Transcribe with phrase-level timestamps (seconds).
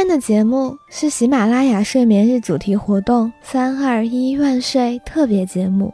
[0.00, 5.92] 今天的节目是喜马拉雅睡眠日主题活动“三二一万岁”特别节目，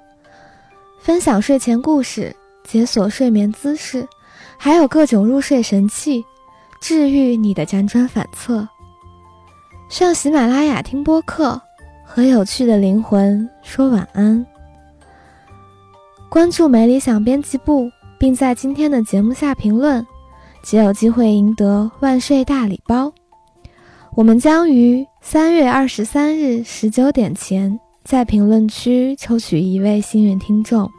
[1.00, 2.32] 分享睡前故事，
[2.62, 4.06] 解锁睡眠姿势，
[4.56, 6.24] 还有各种入睡神器，
[6.80, 8.68] 治愈你的辗转反侧。
[9.88, 11.60] 上喜马拉雅听播客，
[12.04, 14.46] 和有趣的灵魂说晚安。
[16.28, 20.06] 关注“没理想编辑部”，并在今天的节目下评论，
[20.62, 23.12] 即有机会赢得万岁大礼包。
[24.16, 30.90] 我们将于三月二十三日十九点前在评论区抽取一位幸运听众，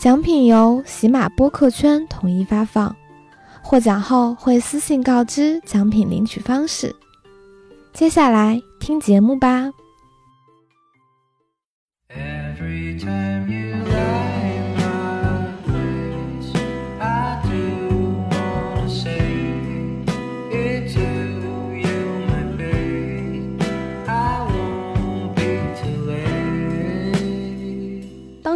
[0.00, 2.96] 奖品由喜马播客圈统一发放，
[3.60, 6.96] 获奖后会私信告知奖品领取方式。
[7.92, 9.70] 接下来听节目吧。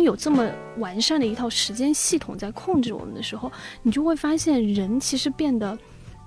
[0.02, 3.50] 有这么完善的一套时间系统在控制我们的时候，
[3.82, 5.78] 你就会发现人其实变得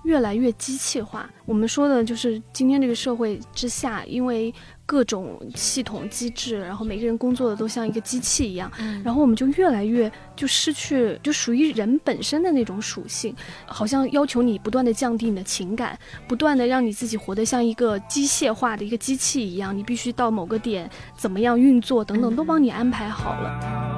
[0.04, 1.30] 越来越机器化。
[1.46, 4.54] 我们说的就是今天这个社会之下，因为。
[4.94, 8.72] 各种系统机制，然后每个人工作的都像一个机器一样，
[9.04, 23.93] 然后我们就越来越就失去就属于人本身的那种属性，好像要求你不断的降低你的情感，不断的让你自己活得像一个机械化的一个机器一样，你必须到某个点怎么样运作等等都帮你安排好了。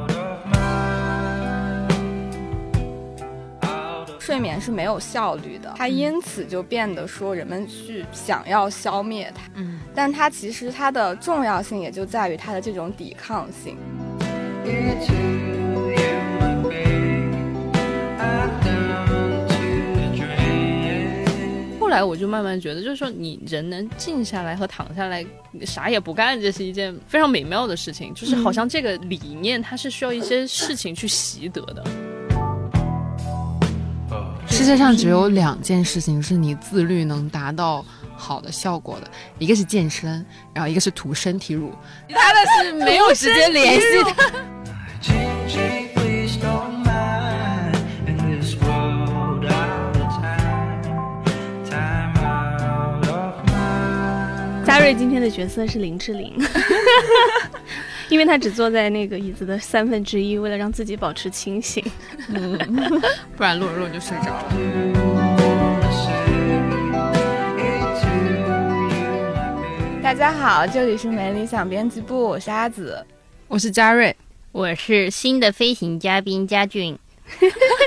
[4.26, 9.44] 睡眠是没有效率的，它因此就变得说人们去想要消灭它。
[9.54, 13.78] 嗯，但它其实它的重要性也就在于它的这种抵抗性。
[21.80, 25.24] 后来我就慢慢觉得，就是说你人能静下来和躺下来
[25.64, 28.12] 啥也不干，这是一件非常美妙的事情。
[28.16, 31.86] 就是好像这个理念它是需要一些事情去习得的。
[34.56, 37.84] 世界上只有两件事情是你自律能达到
[38.16, 41.74] 好的效果的，一个是健身，然后一个是涂身体乳，
[42.08, 44.16] 其他的是没有直接联系的。
[54.66, 56.34] 嘉瑞今天的角色是林志玲。
[58.10, 61.84] 因为他只坐在那个椅子的三分之一，为了让自己保持清醒，
[63.36, 64.46] 不然洛洛就睡着了。
[70.04, 73.04] 大家好，这里是没理想编辑部，我是阿紫，
[73.48, 74.16] 我是嘉瑞，
[74.52, 76.98] 我是新的飞行嘉宾嘉俊。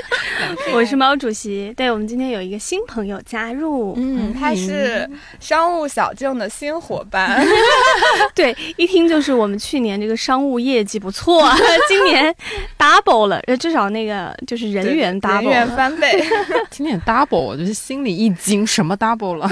[0.73, 7.45] 我是毛主席，对我们今天有一个新朋友加入，嗯，他是商务小郑的新伙伴，
[8.35, 11.49] 对，一听就是我们去年这个商务业绩不错，
[11.87, 12.33] 今年
[12.77, 16.23] double 了，呃，至少那个就是人员 double，人员翻倍，
[16.69, 19.47] 今年 double，我就是心里一惊，什么 double 了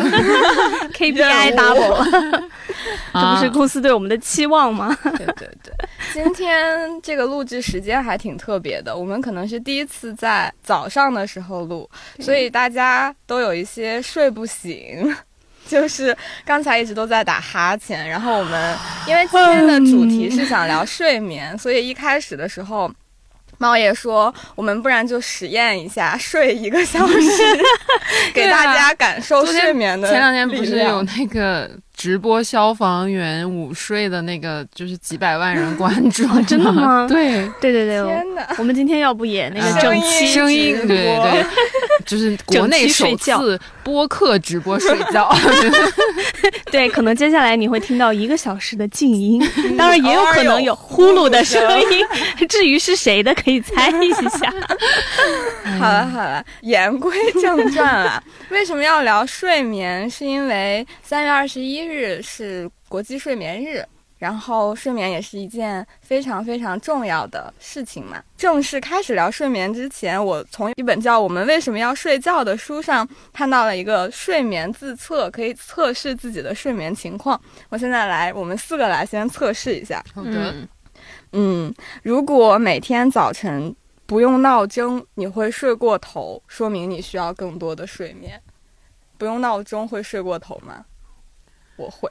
[0.93, 2.49] ？KPI double 了，
[3.13, 4.95] 这不是公司对我们的期望吗？
[5.03, 5.73] 对对对，
[6.13, 15.15] 今天这个录制时间还挺特别的，我们可能是第一次在早上的时候录，所以大家都有一些睡不醒，
[15.67, 18.07] 就是刚才一直都在打哈欠。
[18.07, 22.91] 然后我们因为今天的主题是想聊睡眠，所以一开始的时候，
[23.57, 27.19] 猫爷说我们不然就实验一下睡一个小时，
[28.33, 30.09] 给大家感受睡眠的。
[30.09, 31.69] 前两天不是有那个。
[31.97, 37.07] 直播消防员午睡的那个，就是几百万人关注， 真的吗？
[37.09, 38.47] 对对对对，天哪！
[38.59, 41.45] 我们今天要不也那个整期声音，对对对，
[42.05, 45.35] 就是国内首次播客直播睡觉。
[46.71, 49.41] 对，可能接下来你会听到一个小时的静音，
[49.75, 52.05] 当然也有可能有呼噜的声音。
[52.47, 54.53] 至于是谁的，可以猜一下。
[55.79, 57.11] 好了好了，言归
[57.41, 58.21] 正传了。
[58.49, 60.07] 为什么要聊睡眠？
[60.07, 61.86] 是因为三月二十一。
[61.87, 63.83] 日是国际睡眠日，
[64.17, 68.21] 然后睡眠也是一件非常非常重要的事情嘛。
[68.35, 77.39] 正式开始聊睡眠之前，我从一本叫《我们为什么要睡觉》的书上看到了一个睡眠自测，可以测试自己的睡眠情况。
[77.69, 80.03] 我现在来，我们四个来先测试一下。
[80.13, 80.53] 好的，
[81.33, 81.73] 嗯，
[82.03, 83.75] 如果每天早晨
[84.05, 88.41] 不用闹钟，你会睡过头，说明你需要更多的睡眠。
[89.17, 90.85] 不用闹钟会睡过头吗？
[91.77, 92.09] 我会，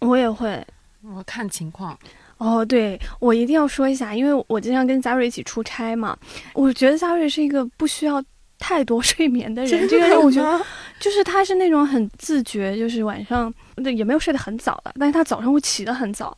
[0.00, 0.66] 我也会，
[1.14, 1.96] 我看情况。
[2.38, 6.18] 哦，对，我一定要说一下，因为我经常跟嘉瑞一起出差嘛，
[6.52, 8.22] 我觉得嘉瑞是一个不需要
[8.58, 9.88] 太多睡眠的人。
[9.88, 10.60] 这个人我觉得
[10.98, 16.36] 就是他是那种很自觉，就是晚上对也没有睡得很早的，但是他早上会起得很早。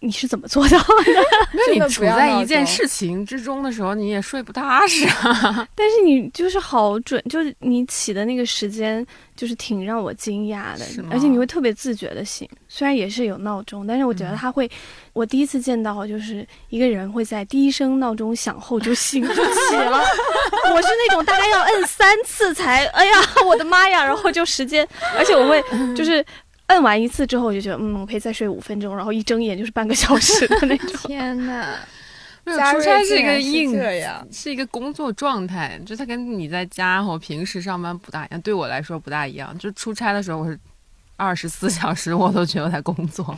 [0.00, 0.84] 你是怎么做到的？
[1.52, 5.66] 那你处在一件事情之中的时候，你也睡不踏实啊。
[5.74, 9.04] 但是你就是好准，就是你起的那个时间，
[9.34, 12.48] 就是挺让我惊讶的，而且你会特别自觉的醒。
[12.68, 14.70] 虽然也是有闹钟，但是我觉得他会，
[15.14, 19.98] 我第一次见到就是一个人会在第一声闹钟响后就醒就起了，
[20.74, 23.12] 我是那种大概要摁三次才，哎呀，
[23.46, 25.64] 我的妈呀，然后就时间，而且我会
[25.94, 26.24] 就是。
[26.68, 30.88] 摁完一次之后，我就觉得，嗯，我可以再睡五分钟，然后一睁眼就是半个小时的那种。
[31.06, 31.76] 天呐，
[32.44, 33.72] 没有出差是一个硬，
[34.32, 38.40] 是一个工作状态，就它跟你在家和平时上班不大一样。
[38.40, 40.58] 对我来说不大一样，就出差的时候我是
[41.16, 43.36] 二十四 小时我都觉得在工作。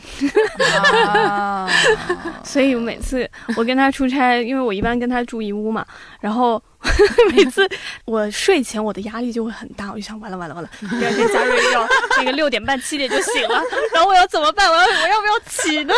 [2.43, 5.85] 所以每次我跟他出差，因为我一般跟他住一屋嘛，
[6.19, 6.61] 然后
[7.35, 7.67] 每次
[8.05, 11.87] 我睡前我的压力就会很大，我就想完了完了完了，第二天嘉瑞要
[12.17, 13.61] 这个六点半七点就醒了，
[13.93, 14.69] 然后我要怎么办？
[14.69, 15.93] 我要我要不要起呢？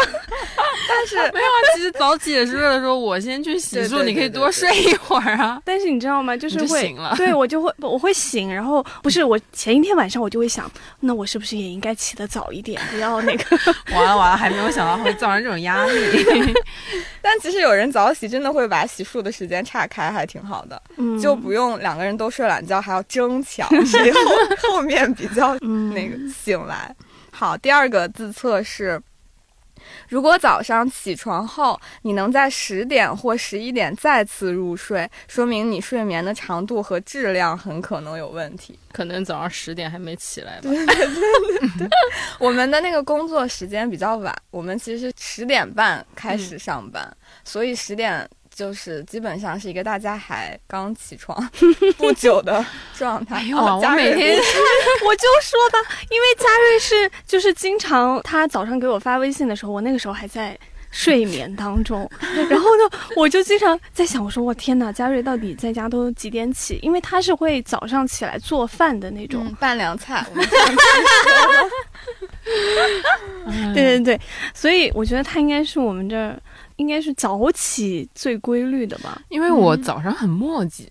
[0.92, 5.62] 但是 没有啊，其实早起也是为了说我先去洗漱，你可以多睡一会儿啊。
[5.66, 6.36] 但是你知道吗？
[6.36, 13.58] 就是会醒了对我就会我会醒，然后不是我前一天晚上我就会想，那我是不是也应该起得早一点，不要那个
[13.96, 16.54] 完了完了，还没有想到会造成这种压力。
[17.22, 24.20] 但其实有人早起真的会把洗漱的时间岔开，还挺好的，嗯就不用两个人都睡懒觉，还要争抢谁后
[24.58, 26.94] 后面比较嗯那个醒来。
[27.32, 29.02] 好，第二个自测是。
[30.08, 38.78] 如果早上起床后，你能在十点或十一点再次入睡，说明你睡眠的长度和质量很可能有问题。
[38.92, 40.70] 可能早上十点还没起来吧。
[42.40, 51.50] 我们的那个工作时间比较晚，我们其实十点半开始上班，所以十点就是基本上是一个大家还刚起床
[51.98, 52.64] 不久的
[52.98, 53.38] 状态。
[53.38, 54.38] 哎呦哦我每天
[55.06, 60.58] 我就说吧，因为嘉瑞是就是经常他早上给我发微信的时候，我那个时候还在
[60.92, 62.10] 睡眠当中，
[62.50, 62.84] 然后呢，
[63.16, 66.78] 我就经常在想，我说我天哪，嘉瑞到底在家都几点起？
[66.82, 71.70] 因为他是会早上起来做饭的那种，嗯，拌凉菜，我们上次说
[73.74, 74.20] 对对对，
[74.54, 76.38] 所以我觉得他应该是我们这儿
[76.82, 79.22] 应该是早起最规律的吧。
[79.30, 80.88] 因为我早上很磨叽，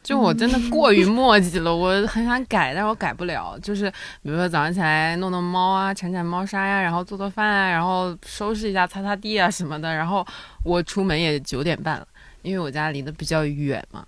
[0.00, 3.58] 就我真的过于磨叽了，我很想改，但是我改不了。
[3.58, 3.90] 就是
[4.22, 9.92] 比如说早上起来弄弄猫啊，铲铲猫砂呀，然后做做饭啊，然后收拾一下、擦擦地啊什么的。
[9.92, 10.24] 然后
[10.62, 12.06] 我出门也九点半了，
[12.42, 14.06] 因为我家离得比较远嘛，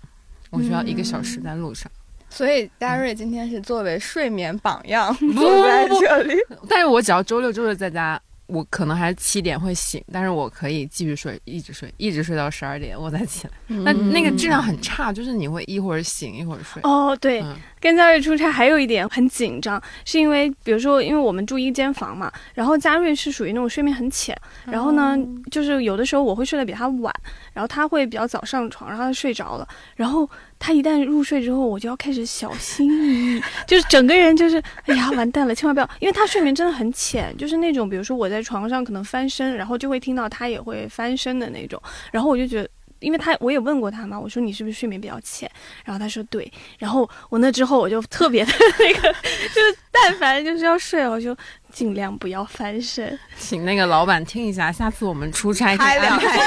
[0.49, 1.91] 我需要一个小时在路上。
[2.29, 6.35] 所以嘉瑞今天是作为睡眠榜样不 坐在这里。
[6.69, 8.17] 但是我只要周六周日在家，
[8.51, 13.53] 我可能还是七点会醒，但是我可以继续睡，一直睡，一直睡到十二点我再起来。
[13.67, 16.81] 那那个质量很差，就是你会一会儿醒一会儿睡。
[16.83, 25.17] 哦，对，嗯跟嘉瑞出差还有一点很紧张，是因为比如说，因为我们住一间房嘛，然后嘉瑞是属于那种睡眠很浅，然后呢，
[25.49, 27.13] 就是有的时候我会睡得比他晚，
[27.53, 30.29] 然后他会比较早上床，然后他睡着了，然后
[30.61, 41.81] 他一旦入睡之后，我就要开始小心翼翼， 就是整个人就是，哎呀，完蛋了，千万不要，因为他睡眠真的很浅，就是那种比如说我在床上可能翻身，然后就会听到他也会翻身的那种，
[42.11, 42.69] 然后我就觉得。
[43.01, 45.49] 因为他我也问过他嘛，我说你是不是睡眠比较浅？
[45.83, 51.35] 然后他说对，然后我那之后我就特别的那个， 就是但凡就是要睡，我就
[51.71, 53.17] 尽量不要翻身。
[53.37, 56.37] 请那个老板听一下，下次我们出差可以开两安排。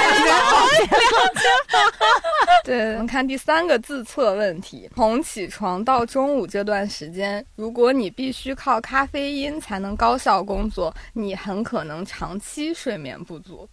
[2.64, 13.68] 对，我们看第三个自测问题：从起床到中午这段时间，如果你必须靠咖啡因才能高效工作，你很可能长期睡眠不足。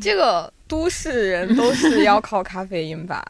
[0.00, 3.24] 这个都市人都是要靠咖啡因吧？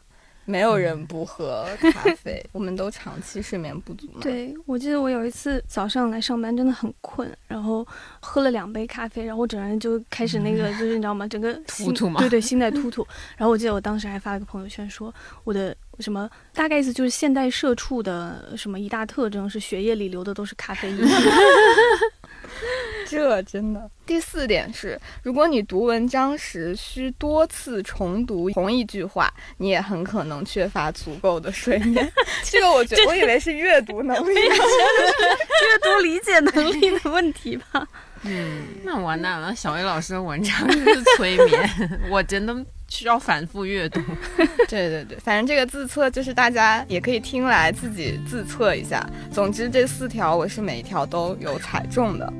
[0.44, 7.86] 没有人不喝咖啡，我们都长期睡眠不足嘛。，对，我记得我有一次早上来上班真的很困，然后
[8.20, 11.26] 喝了两杯咖啡，然后我整个人就开始那个，就是你知道吗？
[11.28, 13.06] 整个心突嘛对对，心在突突。
[13.36, 20.98] 然后我记得我当时还发了个朋友圈说，我的什么大概意思就是现代社畜的什么一大特征是血液里流的都是咖啡因。
[23.12, 23.90] 这真的。
[24.04, 32.12] 第四点是，如果你读文章时需多次重读同一句话，你也很可能缺乏足够的睡眠。
[32.44, 34.34] 这个我觉得，我以为是阅读能力。
[34.34, 37.86] 阅读理解能力的问题吧。
[38.24, 41.70] 嗯，那完蛋了，小薇老师的文章就是催眠，
[42.10, 42.54] 我真的
[42.88, 44.00] 需要反复阅读。
[44.68, 49.04] 对对对，反正这个自测就是大家也可以听来自己自测一下。
[49.32, 52.32] 总之这四条我是每一条都有踩中的。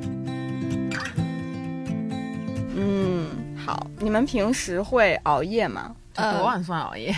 [2.84, 5.94] 嗯，好，你们平时会熬夜吗？
[6.14, 7.14] 多晚算熬夜？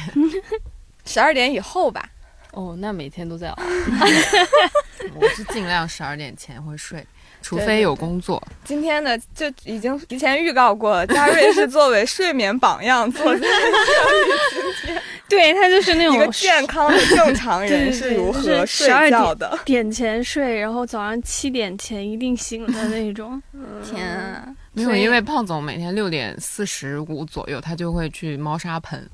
[1.07, 2.09] 十二点以后吧。
[2.53, 3.63] 哦，那每天都在熬。
[5.17, 7.05] 我是尽量十二点前会睡，
[7.45, 8.43] 除非有工作。
[8.65, 13.47] 今天呢就已经提前预告过了，嘉瑞是作为睡眠榜样坐在
[15.29, 19.59] 对他就是那一个种健康的正常人是如何睡12觉的。
[19.65, 23.43] 点前睡，然后早上七点前一定醒的那种。
[23.85, 24.49] 天啊！
[24.73, 29.07] 没有，因为胖总每天六点四十五左右，他就会去猫砂盆。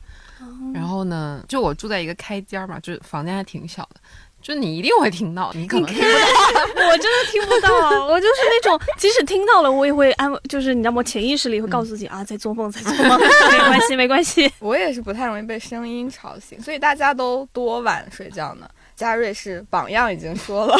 [0.74, 4.00] 然后呢，就我住在一个开间儿嘛，就是房间还挺小的，
[4.42, 6.08] 就你一定会听到，你可能听不到。
[6.88, 11.02] 我真的听不到，我就是那种即使听到了，我也会安，就是你知道吗？
[11.02, 13.18] 潜意识里会告诉自己、啊，在做梦，在做梦，
[13.52, 14.50] 没关系，没关系。
[14.58, 18.68] 我也是不太容易被声音吵醒，所以大家都多晚睡觉呢。
[18.96, 20.76] 嘉瑞是榜样，已经说了，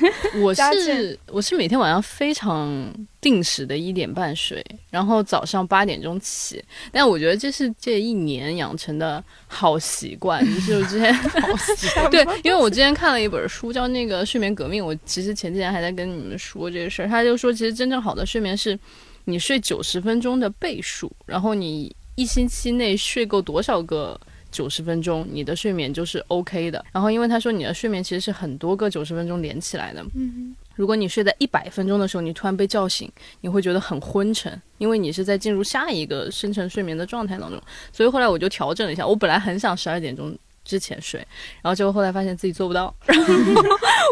[0.40, 6.62] 我是我是每天晚上非常定时的一点半睡，然后早上八点钟起。
[6.90, 11.14] 但我觉得这是这一年养成的好习惯，就是我之前
[12.10, 18.78] 对，因为我之前看了一本书叫《那个睡眠革命》，我其实前几天还在跟你们说这个事儿，他就说其实真正好的睡眠是
[19.24, 24.18] 你睡九十分钟的倍数，然后你一星期内睡够多少个。
[24.52, 26.84] 九十分钟，你的睡眠就是 OK 的。
[26.92, 30.04] 然后，因为他说你的睡眠其实是很多个九十分钟连起来的。
[30.14, 37.60] 嗯，如果你睡在一百分钟的时候，你突然被叫醒，你会觉得很昏沉，因为你是在进入下一个深层睡眠的状态当中。
[37.92, 41.18] 所以后来我就调整了一下，我本来很想十二点钟之前睡，
[41.62, 43.34] 然后结果后来发现自己做不到， 然后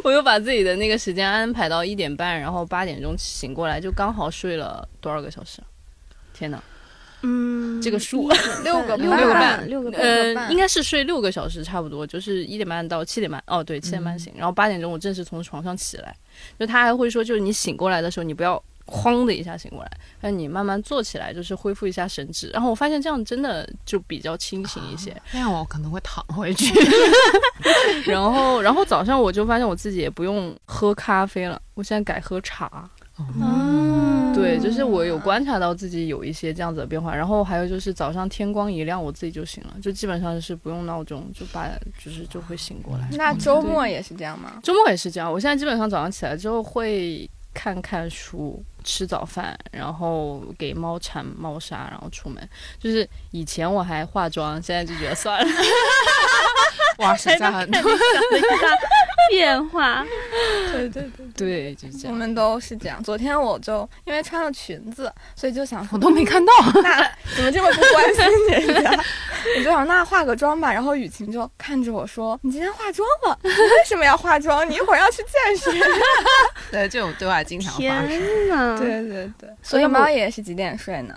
[0.02, 5.60] 我又把自己的那个时间安排到一点半，然后八点钟醒过来，就刚好睡了多少个小时？
[6.32, 6.62] 天哪！
[7.22, 8.28] 嗯，这个数
[8.64, 10.00] 六个六个半，六个半。
[10.00, 13.42] 呃，应该是睡六个小时差不多，就是一点半到七点半。
[13.46, 16.14] 哦，对，七点半醒，然后八点钟我正式从床上起来。
[16.58, 22.48] 就他还会说，就是你醒过来的时候，你不要哐的一下醒过来，让你慢慢坐起来，就是恢复一下神智。
[22.48, 25.14] 然后我发现这样真的就比较清醒一些。
[25.32, 26.72] 那样我可能会躺回去。
[28.06, 32.88] 然后，然后早上我就发现我自己也不用喝咖啡了，我现在改喝茶。
[33.40, 41.68] 嗯，对，就是我有观察到自己有一些这样子的变化，然后还有就是早上天光一亮，我自己就醒了，就基本上是不用闹钟，就把
[42.02, 43.08] 就是就会醒过来。
[43.12, 44.60] 那周末也是这样吗？
[44.62, 52.48] 周末也是这样，我现在基本上早上起来之后会看看书、吃早饭，然后给猫铲猫砂，然后出门。
[52.78, 55.46] 就是以前我还化妆，现在就觉得算了。
[57.00, 57.80] 哇，省下很多。
[59.30, 60.04] 变化。
[60.72, 62.12] 对对对，对，就这样。
[62.12, 63.02] 我们都是这样。
[63.02, 66.52] 昨天我就因为穿了裙子，所以就想说我都没看到。
[66.82, 67.02] 那
[67.36, 68.90] 怎么这么不关心人家？
[69.56, 70.72] 我就想那化个妆吧。
[70.72, 73.38] 然后雨晴就看着我说：“你今天化妆了？
[73.42, 74.68] 你为什么要化妆？
[74.68, 75.80] 你一会儿要去健身。
[76.70, 78.08] 对，这种对话经常发生。
[78.08, 81.14] 天哪！”对对对，所以猫也是几点睡呢？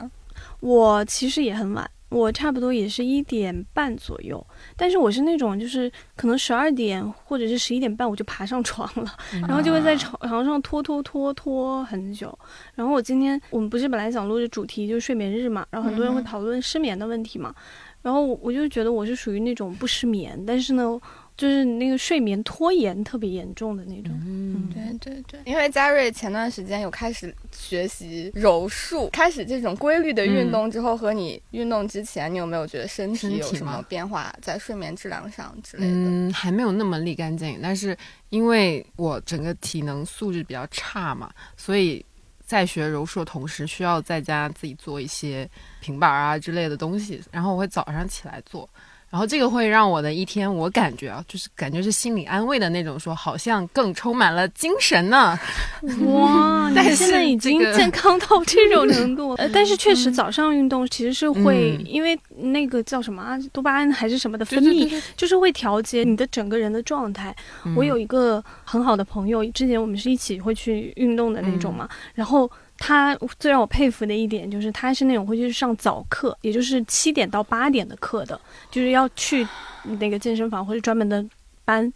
[0.60, 4.46] 我其实也很晚，我差不多也是一点半左右，
[4.78, 12.38] 但是我是那种就是可能十二点或者是十一点半我就爬上床了，然后就会在床床上拖拖拖拖很久。
[12.76, 17.54] 然后我今天我们不是本来想录的主题就是睡眠日嘛，然后很多人会讨论失眠的问题嘛，
[18.02, 21.00] 然后我我就觉得我是属于那种不失眠，但是呢。
[21.36, 35.92] 就是那个睡眠拖延特别严重的那种，嗯，对对对，因为嘉瑞前段时间有开始学习柔术，开始这种规律的运动之后，和你运动之前，你有没有觉得身体有什么变化，在睡眠质量上之类的？
[35.92, 37.98] 嗯，还没有那么立竿见影，但是
[38.30, 42.06] 因为我整个体能素质比较差嘛，所以
[42.46, 45.50] 在学柔术的同时，需要在家自己做一些
[45.82, 48.70] 平板啊之类的东西，然后我会早上起来做。
[49.14, 55.38] 然后这个会让我的一天，我感觉啊，就是感觉是心理安慰的那种，说好像更充满了精神呢。
[56.08, 67.36] 哇，但是你现在已经健康到这种程度， 呃，但是确实早上运动其实是会，嗯因为那个叫什么啊，多巴胺还是什么的分泌，对对对对就是会调节你的整个人的状态。
[67.66, 72.50] 嗯我有一个很好的朋友，之前我们是一起会去运动的那种嗯嘛，然后。
[72.86, 78.38] 他最让我佩服的一点就是，他是那种会去上早课，也就是七点到八点的课的，
[78.70, 79.48] 就是要去
[79.84, 81.26] 那个健身房或者专门的
[81.64, 81.90] 班，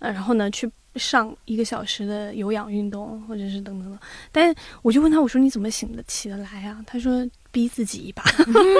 [0.00, 3.96] 呃，然后呢去上一个小时的有氧运动，或者是等等等。
[4.32, 6.82] 但我就问他，我说你怎么醒得起得来啊？
[6.88, 8.24] 他说逼自己一把，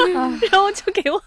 [0.51, 1.23] 然后就给我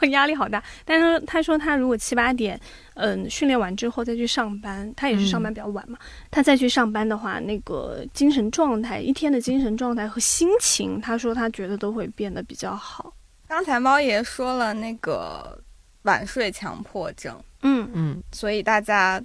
[0.00, 0.62] 我压力好大。
[0.84, 2.60] 但是他说他如果七八点，
[2.94, 5.96] 嗯，训练完之后再去上班，他也是上班比较晚嘛，
[6.30, 13.14] 他再去上班的话，那个精神状态，一天的精神状态和心情，他说他觉得都会变得比较好。
[13.48, 15.58] 刚才猫爷说了那个
[16.02, 17.88] 晚睡强迫症，嗯。
[17.94, 19.22] 嗯，所以大家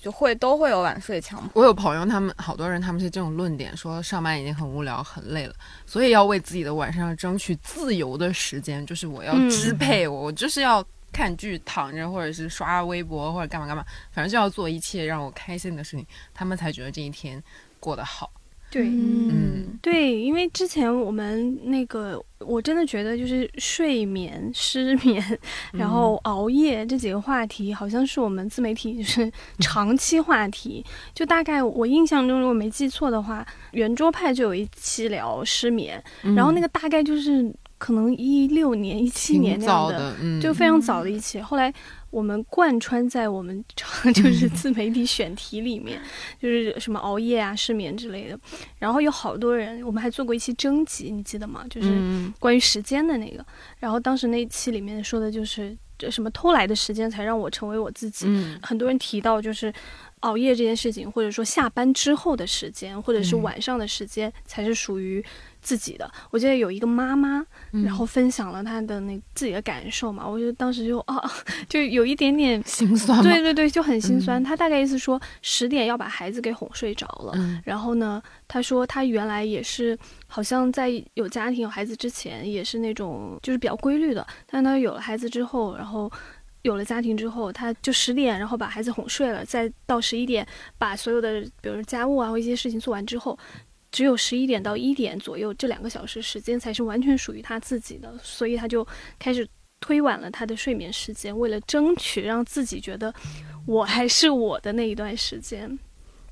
[0.00, 1.60] 就会都会有晚睡强迫。
[1.60, 17.42] 我有朋友，他们好多人他们是这种论点，说上班已经很无聊、很累了，所以要为自己的晚上争取自由的时间，就是我要嗯支配我，我就是要看剧躺着，或者是刷微博，或者干嘛干嘛，反正就要做一切让我开心的事情，他们才觉得这一天
[17.80, 18.30] 过得好。
[18.70, 25.22] 对，嗯，对，因为之前我们那个，我真的觉得就是睡眠、失眠，
[25.72, 30.84] 然后熬夜这几个话题，好像是我们自媒体就是长期话题。
[31.14, 36.02] 就大概我印象中，如果没记错的话，圆桌派就有一期聊失眠，
[36.36, 41.40] 然后那个大概就是可能一六年、一七年那样的，嗯，就非常早的一期。
[41.40, 41.72] 后来。
[42.10, 43.64] 我们贯穿在我们
[44.14, 46.00] 就是自媒体选题里面，
[46.40, 48.38] 就是什么熬夜啊、失眠之类的。
[48.78, 51.64] 然后有好多人，我们还做过一期征集，你记得吗？
[51.68, 51.88] 就是
[52.38, 53.44] 关于时间的那个。
[53.78, 58.26] 然后当时那一期里面说的就是这什么偷来的时间才让我成为我自己。
[58.62, 59.72] 很多人提到就是
[60.20, 65.24] 熬夜这件事情，或者说下班之后的时间，或者是晚上的时间才是属于。
[65.60, 67.44] 自己的，我记得有一个妈妈，
[67.84, 71.22] 然后分享了她的那自己的感受嘛，我就当时就啊，
[71.68, 74.42] 就有一点点心酸，对对对，就很心酸。
[74.42, 77.32] 她大概意思说十点要把孩子给哄睡着了，
[77.64, 86.10] 然后呢，她说她原来也是好像在有家庭有孩子之前也是那种就是比较规律的，但她有了孩子之后，然后
[86.62, 90.46] 有了家庭之后，她就十点然后把孩子哄睡了，再到十一点
[90.78, 93.38] 把所有的比如说家务啊或一些事情做完之后。
[93.90, 98.86] 只有十一点到一点左右这两个小时时间才是完全属于他自己的，所以他就
[99.18, 99.48] 开始
[99.80, 103.12] 推晚了他的睡眠时间，为了争取让自己觉得
[103.66, 105.78] 我还是我的那一段时间。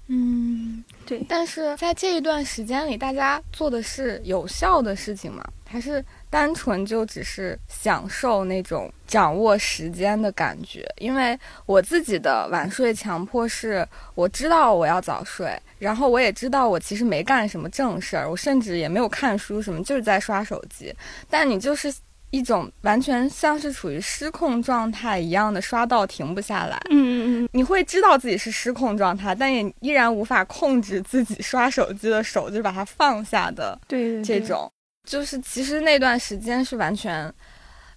[0.08, 1.24] 嗯，对。
[1.28, 5.44] 但是在这一段时间里，大家做的是有效的事情吗？
[5.66, 6.04] 还是
[6.36, 10.86] 单纯就只是享受那种掌握时间的感觉？
[10.98, 15.58] 因为我自己的晚睡强迫是，我知道我要早睡。
[15.78, 20.94] 然后我也知道，我其实没干什么正事儿，我甚至也没有看书什么，就是在刷手机。
[21.30, 21.90] 但你就是
[22.28, 26.78] 一种完全像是处于失控状态一样的刷到停不下来。
[26.90, 33.78] 嗯嗯嗯，你会知道自己是失控状态，但也依然无法控制自己刷手机的手，就是把它放下的。
[33.88, 34.70] 对，这种
[35.06, 37.32] 就是其实那段时间是完全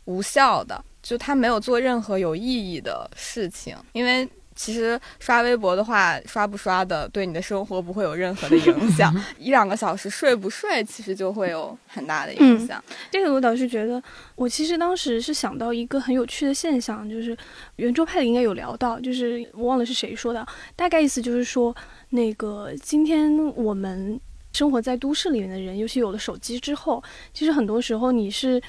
[0.05, 2.41] 无效的，就他没有做任何有意
[2.73, 4.25] 义的事情，因为。
[4.55, 9.15] 其实刷微博的话，刷不刷的对你的生活不会有任何的影响。
[9.39, 12.83] 一两个小时睡不睡，其实就会有很大的影响。
[13.09, 14.03] 这个我倒是觉得，
[14.35, 17.37] 我其实当时是想到一个很有趣的现象，就是
[17.77, 20.45] 圆桌派里应该有聊到，就是我忘了是谁说的，
[20.75, 21.73] 大概意思就是说，
[22.09, 24.19] 那个今天我们
[24.53, 28.61] 生活在都市里面的人，尤其有了手机之后，其实很多时候你是。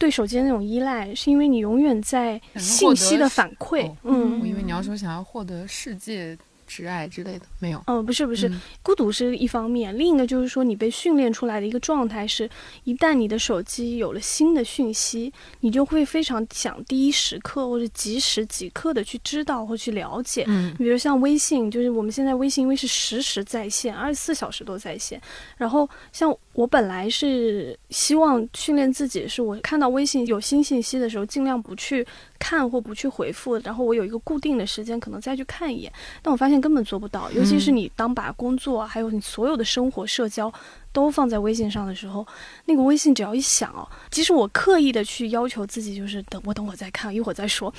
[0.00, 3.92] 对手机的那种依赖，是因为你永远在信息的反馈。
[4.04, 6.38] 嗯，我以为你要说想要获得世界。
[6.68, 8.52] 挚爱之类的没有，嗯，不是不是，
[8.82, 12.48] 孤独是一方面，另一个就是说你被训练出来的一个状态是，
[12.84, 20.44] 一旦你的手机有了新的讯息，你就会非常想第一时刻或者即时即刻的去知道或去了解。
[20.46, 25.20] 嗯，比如像微信，就是我们现在微信因为是实时在线，二十四小时都在线。
[25.56, 32.06] 然后像我本来是希望训练自己，是我看到微信有新信息的时候，尽量不去。
[32.38, 35.92] 看或不去回复，然后我有一个固定的时间，可能再去看一眼。
[36.22, 40.52] 但我发现根本做不到，尤其是你当把工作还有你所有的生活社交
[40.92, 42.26] 都放在微信上的时候，
[42.66, 47.72] 那个微信只要一响哦，即使我刻意的去要求自己，就是等我等会再看，一会儿再说，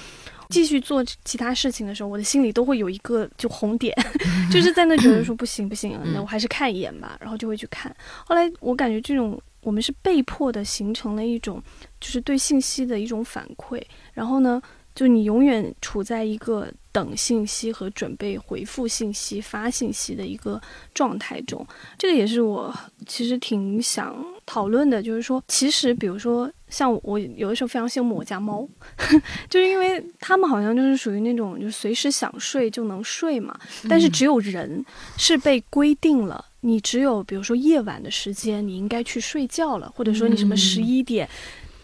[0.49, 3.95] 继续做其他事情的时候，我的心里都会有一个就红点，
[4.51, 7.95] 就是在那觉得说不行不行，那我还是看一眼吧，然后就会去看。
[8.25, 9.39] 后来我感觉这种。
[9.61, 11.61] 我们是被迫的形成了一种，
[11.99, 13.81] 就是对信息的一种反馈。
[14.13, 14.61] 然后呢，
[14.95, 20.59] 就你永远处在一个等信息和准备回复信息、发信息的一个
[20.93, 21.65] 状态中。
[21.97, 22.73] 这个也是我
[23.05, 28.67] 其实挺想讨论的，就是说，其实比如说像我有的时候非常羡慕我家猫，
[29.49, 33.57] 就是因为他们好像就是属于那种就随时想睡就能睡嘛。
[33.87, 34.83] 但是只有人
[35.17, 36.45] 是被规定了。
[36.61, 41.27] 你只有比如说夜晚的时间，你应该去睡觉了，或者说你什么十一点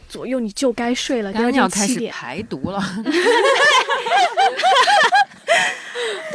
[0.09, 2.79] 左右你就该睡了，第二天七点排毒了。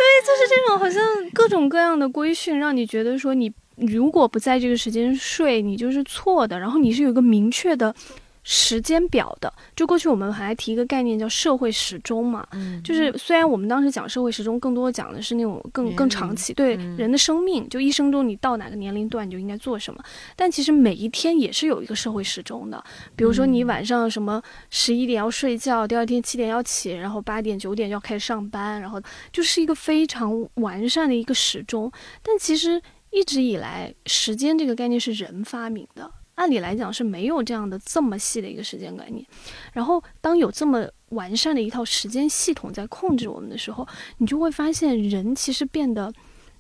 [0.00, 1.02] 对，就是这种好像
[1.34, 7.94] 各种各样的规训，让你觉得说你如果不在这个时间睡，你就是错的，然后你是有一个明确的。
[8.42, 12.46] 时间表的，就过去我们还提一个概念叫社会时钟嘛，
[12.82, 20.02] 就是虽然我们当时讲社会时钟，更多讲的是那种更更长期对人的生命，就一生中你到哪个年龄段你就应该做什么，
[20.36, 22.82] 但其实每一天也是有一个社会时钟的，
[23.14, 29.00] 比如说你晚上什么十一点要睡觉，第二天七点要起，然后八点九点要开始上班，然后
[29.30, 36.10] 就是一个非常完善的一个时钟，但其实一直以来时间这个概念是人发明的。
[36.40, 39.24] 按理来讲是没有这样的这么细的一个时间概念。
[39.74, 46.10] 然后当有这么完善的一套时间系统在控制我们的时候，你就会发现人其实变得。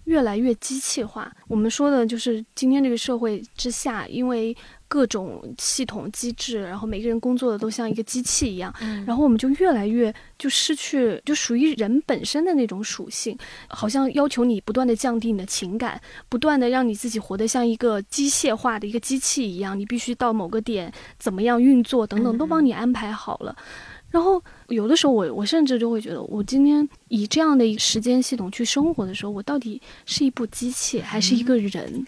[0.04, 1.32] 越来越机器化。
[1.48, 4.56] 我们说的就是今天这个社会之下，因为
[4.88, 8.74] 各种系统机制，然后每个人工作的都像一个机器一样，
[9.06, 23.54] 然后我们就越来越就失去就属于人本身的那种属性，好像要求你不断的降低你的情感，不断的让你自己活得像一个机械化的一个机器一样，你必须到某个点怎么样运作等等都帮你安排好了。
[24.10, 32.04] 然后有的时候，我我甚至就会觉得，我今天以这样的一个时间系统去生活的时候，我到底是一部机器还是一个人？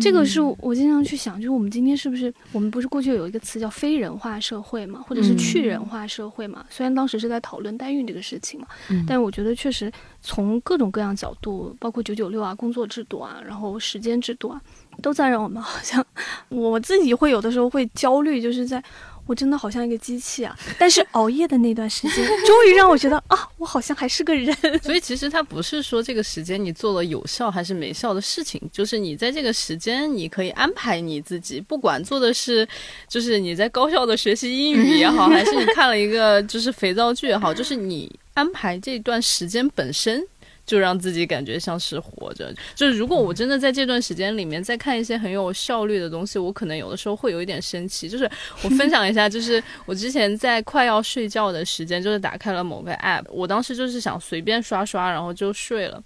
[0.00, 6.64] 这个是我经常去想，就是我们今天是不是我们不是过去有一个词叫非人化社会嘛，或者是去人化社会嘛？
[6.70, 8.66] 虽然当时是在讨论代孕这个事情嘛，
[9.08, 14.62] 但我觉得确实从各种各样角度，包括九九六啊、工作制度啊、然后时间制度啊，
[15.02, 16.04] 都在让我们好像
[16.48, 18.82] 我自己会有的时候会焦虑，就是在。
[19.26, 20.56] 我真的好像一个机器啊！
[20.78, 24.54] 但是熬夜的那段时间， 终于让我觉得啊，我好像还是个人。
[24.82, 32.66] 所以其实它不是说这个时间你做了有效还是没效的事情，就是你在这个时间你可以安排你自己，不管做的是，
[33.08, 40.26] 就是你在高效的学习英语也好，还是你看了一个就是肥皂剧也好，就是你安排这段时间本身。
[40.64, 42.52] 就让自己感觉像是活着。
[42.74, 48.08] 就是如果我真的在这段时间里面再看一些很有效率的东西，我可能有的时候会有一点生气。
[48.08, 48.30] 就是
[48.62, 56.02] 我分享一下，就是我之前在快要睡觉的时间，就是打开了某个 app，我当时就是想随便刷刷，然后就睡了。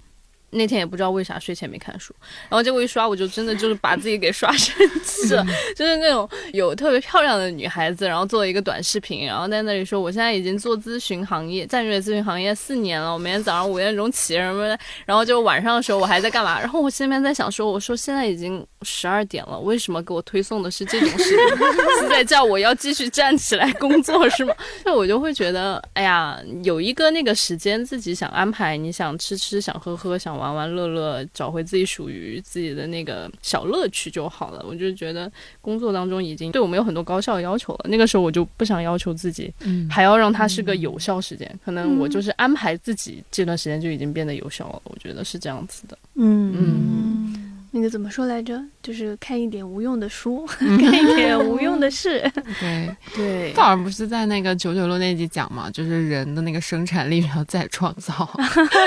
[0.51, 2.15] 那天也不知道为啥睡前没看书，
[2.49, 5.45] 然后结果一刷，我就真的就是把自己给刷生气了。
[5.77, 16.59] 就是那种有特别漂亮的女孩子，然后做了一个短视频，然后在那里说我现在已经做咨询行业、战略咨询行业四年了，我每天早上五点钟起什么的，然后就晚上的时候我还在干嘛？
[16.61, 21.67] 然后我心里面在想说，我说现在已经十二点了，为什么给我推送的是这种视频？
[22.01, 24.55] 是在叫我要继续站起来工作是吗？
[24.85, 30.46] 那我就会觉得，哎呀，有一个那个时间自己想安排，你想吃吃，想喝喝，想玩。
[30.46, 34.64] 玩玩乐乐，找回自己属于自己的那个小乐趣就好了。
[34.64, 39.53] 我就觉得工作当中已经对我们有很多高效要求了，那个时候我就不想要求自己，
[39.90, 41.59] 还要让它是个有效时间。
[41.64, 44.81] 可能我就是安排自己这段时间就已经变得有效了。
[44.85, 45.99] 我觉得是这样子的。
[46.14, 47.46] 嗯嗯。
[47.77, 48.59] 那个怎么说来着？
[48.83, 52.21] 就是看一点无用的书，干一点无用的事。
[52.59, 58.27] 对 对，道尔不是在那个九九六那集讲嘛，就是人的那个生产力要再创造，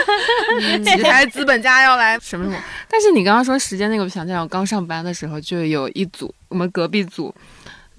[0.83, 2.57] 其他资本家要来什么什么。
[2.89, 7.31] 但是你刚刚说时间那个，我想起来，我刚上班的时候就有一组，我们隔壁组。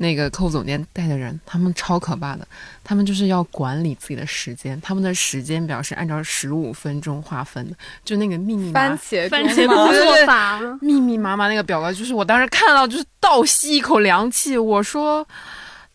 [0.03, 2.49] 那个客户总监带的人，他们超可怕的，
[2.83, 15.29] 他们就是要管理自己的时间，他们的时间表是按照十五分钟划分的，就那个密密番茄番茄工作法，密密麻麻那个表格，就是我当时看到就是倒吸一口凉气，我说，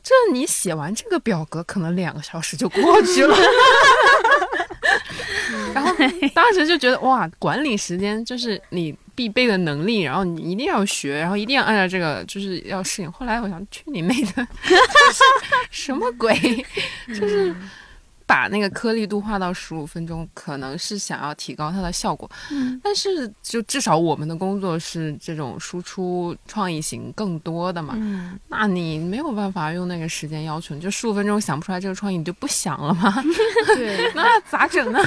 [0.03, 3.35] 这你写完这个表格可能两个小时就过去了，
[5.73, 5.91] 然后
[6.35, 8.95] 当时就觉得哇，管理时间就是你。
[9.15, 13.11] 必备的能力，然后你一定要学，然后一定要按照这个，就是要适应。
[13.11, 14.47] 后来我想，去你妹的，
[15.71, 16.35] 什么鬼？
[17.07, 17.55] 就是。
[18.27, 22.29] 把那个颗粒度画到十五分钟，可能是想要提高它的效果。
[22.51, 27.93] 嗯，但是就至少我们的工作是这种输出创意型更多的嘛。
[27.97, 33.13] 嗯，那你没有办法用那个时间要求，你就十五分钟想不出来这个创意，你就不想了嘛？
[33.75, 34.99] 对， 那咋整呢？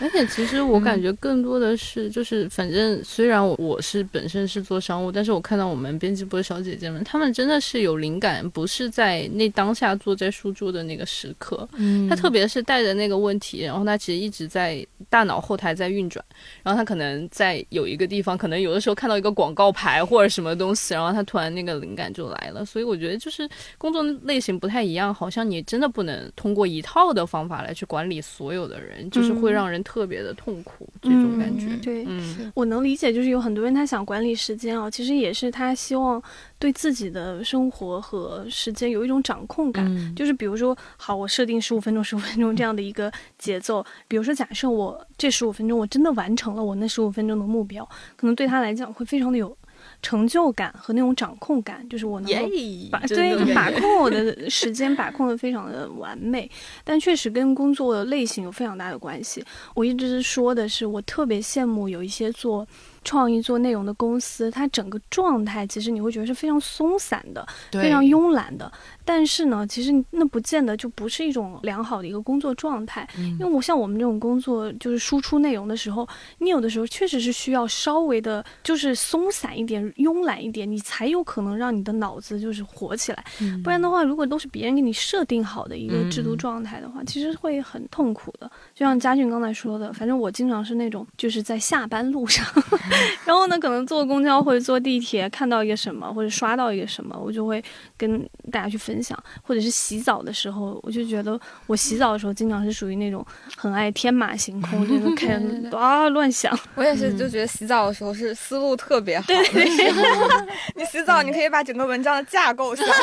[0.00, 11.68] 而且其实我感觉更多的是，就是反正虽然我我是本身是做商务，但是我看到我们编辑部的小姐姐们，她们真的是有灵感，不是在那当下坐在书桌的那个时刻。
[11.74, 12.61] 嗯，她特别是。
[12.62, 16.24] 带着那个问题，然后他其实一直在大脑后台在运转，
[16.62, 22.64] 然后他可能在有一个地方，可能有的时候看到一个广告牌或者什么东西，然后他突然那个灵感就来了。
[22.64, 23.48] 所以我觉得就是
[23.78, 31.66] 工作类型不太一样，好像你真的不能通过一套的方法来去管理所有的人，就是会让人特别的痛苦这种感觉。
[31.82, 32.06] 对，
[32.54, 36.22] 我能理解，就是有很多人他想管理时间啊，其实也是他希望。
[36.62, 43.84] 对自己的生活和时间有一种掌控感，就是比如说，好，我设定十五分钟、十五分钟这样的一个节奏。
[44.06, 49.58] 比如说，假设我这十五分钟我真的完成了我那十五分钟的目标，可能对他来讲会非常的有
[50.02, 52.48] 成就感和那种掌控感，就是我能够
[52.92, 56.48] 把对把控我的时间把控的非常的完美。
[56.84, 59.44] 但确实跟工作的类型有非常大的关系。
[59.74, 62.64] 我一直说的是，我特别羡慕有一些做。
[63.04, 68.70] 创意、做内容的公司，它整个状态其实你会觉得是非常松散的，非常慵懒的。
[69.04, 73.08] 但是呢，其实那不见得就不是一种良好的一个工作状态。
[73.18, 83.24] 因为我像我们这种工作，就是输出内容的时候，你有的时候确实是需要稍微的，就是松散一点、慵懒一点，你才有可能让你的脑子就是活起来。
[83.62, 88.50] 不然的话，如果都是别人给你设定好的一个制度状态的话，其实会很痛苦的。
[88.74, 92.44] 就像佳俊刚才说的，反正我经常是那种就是在下班路上，
[93.24, 97.62] 然后呢，可能坐公交或者坐地铁看到一个什么，或者刷到一个什么，我就会
[97.96, 103.24] 跟大家去分享，或者是洗澡的时候，我就觉得我洗澡的时候经常是属于那种
[103.56, 105.40] 很爱天马行空，就是开
[105.78, 106.58] 啊乱想。
[106.74, 110.02] 我也是，就觉得洗澡的时候是思路特别好的时 候。
[110.74, 112.96] 你洗澡，你可以把整个文章的架构想出来。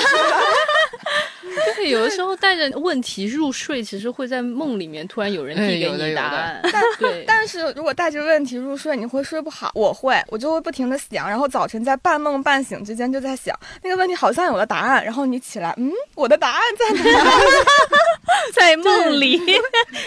[1.76, 6.62] 对，有的时候带着问题入睡，其实会在梦里面突然有人递给你答案。
[7.00, 9.72] 对，但是如果带着问题入睡，你会睡不好。
[9.74, 17.32] 我会，我就会不停的想，然后早晨在半梦半醒之间就在想那个问题好像有了答案，然后你起来，嗯，我的答案在哪？
[18.54, 19.42] 在梦里，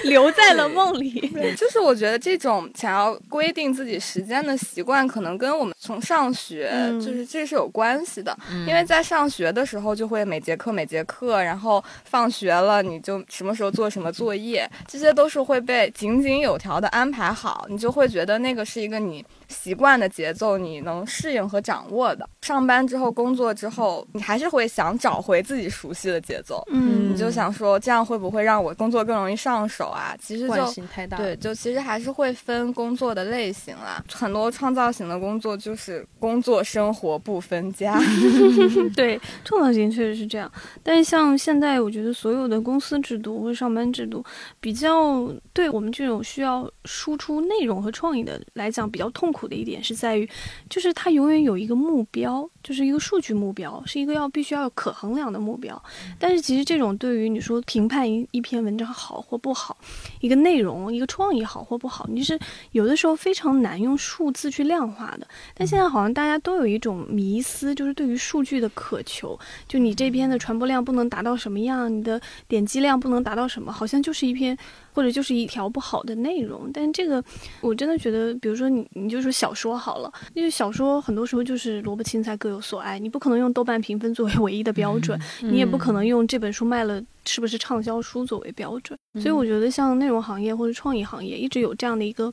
[0.05, 1.29] 留在了梦里。
[1.35, 8.37] 对，就是我觉得这种想要规定自己时间的习惯，可能跟我们从上学，嗯就是这是有关系的。
[8.67, 22.29] 因为在上学的时候，就会每节课每节课，然后放学了你就什么时候做什么作业，这些都是会被井井有条的安排好，你就会觉得那个是一个你习惯的节奏，你能适应和掌握的。
[22.41, 26.61] 上班之后、工作之后，你还是会想找回自己熟悉的节奏。
[26.73, 30.17] 嗯你就想说，这样会不会让我工作更容易上手啊？
[30.19, 31.19] 其实就性太大。
[31.19, 34.03] 对，就其实还是会分工作的类型啦。
[34.11, 38.01] 很多创造型的工作就是工作生活不分家。
[38.97, 40.51] 对，创造型确实是这样。
[40.83, 44.25] 但是像现在，我觉得所有的公司制度或者上班制度，
[44.59, 50.28] 比较对我们这种需要输出内容和创意的来讲，比较痛苦的一点是在于，
[50.68, 55.81] 就是它永远有一个目标，就是一个数据目标，是一个要必须要有可衡量的目标。
[56.18, 59.76] 但是其实这种对于你说评判一一篇文章好或不好，
[60.20, 62.38] 一个内容、一个创意好或不好，你是
[62.72, 65.26] 有的时候非常难用数字去量化的。
[65.55, 74.57] 但现在好像大家都有一种迷思，就是对于数据的渴求，就你这篇的传播量不能达到什么样，你的点击量不能达到什么，好像就是一篇
[74.92, 76.70] 或者就是一条不好的内容。
[76.72, 77.22] 但这个
[77.61, 88.98] 我真的觉得，比如说你你就说小说好了，因为小说很多时候就是萝卜青菜各有所爱，你不可能用豆瓣评分作为唯一的标准，你也不可能用这本书卖了是不是畅销书作为标准。
[89.14, 92.33] 所以我觉得像内容行业或者创意行业一直有这样的一个。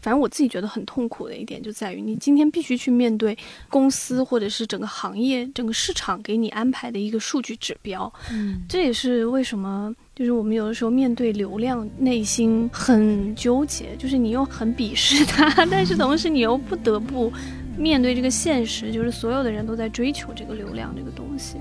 [0.00, 3.36] 反正我自己觉得很痛苦的一点就在于，你今天必须去面对
[3.68, 8.12] 公司或者是整个行业、整个市场给你安排的一个数据指标。
[8.32, 17.32] 嗯，这也是为什么，就是我们有的时候面对流量，内心很纠结，就是你又很鄙视它，但是同时你又不得不
[17.76, 21.56] 面对这个现实，就是所有的人都在追求这个流量这个东西。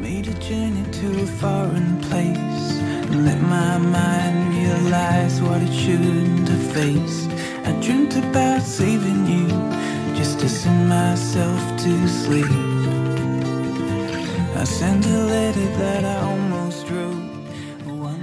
[0.00, 2.78] Made a journey to a foreign place
[3.10, 7.30] and let my mind realize what it shouldn't have faced.
[7.64, 9.48] I dreamt about saving you
[10.16, 12.46] just to send myself to sleep.
[14.56, 17.17] I sent a letter that I almost wrote.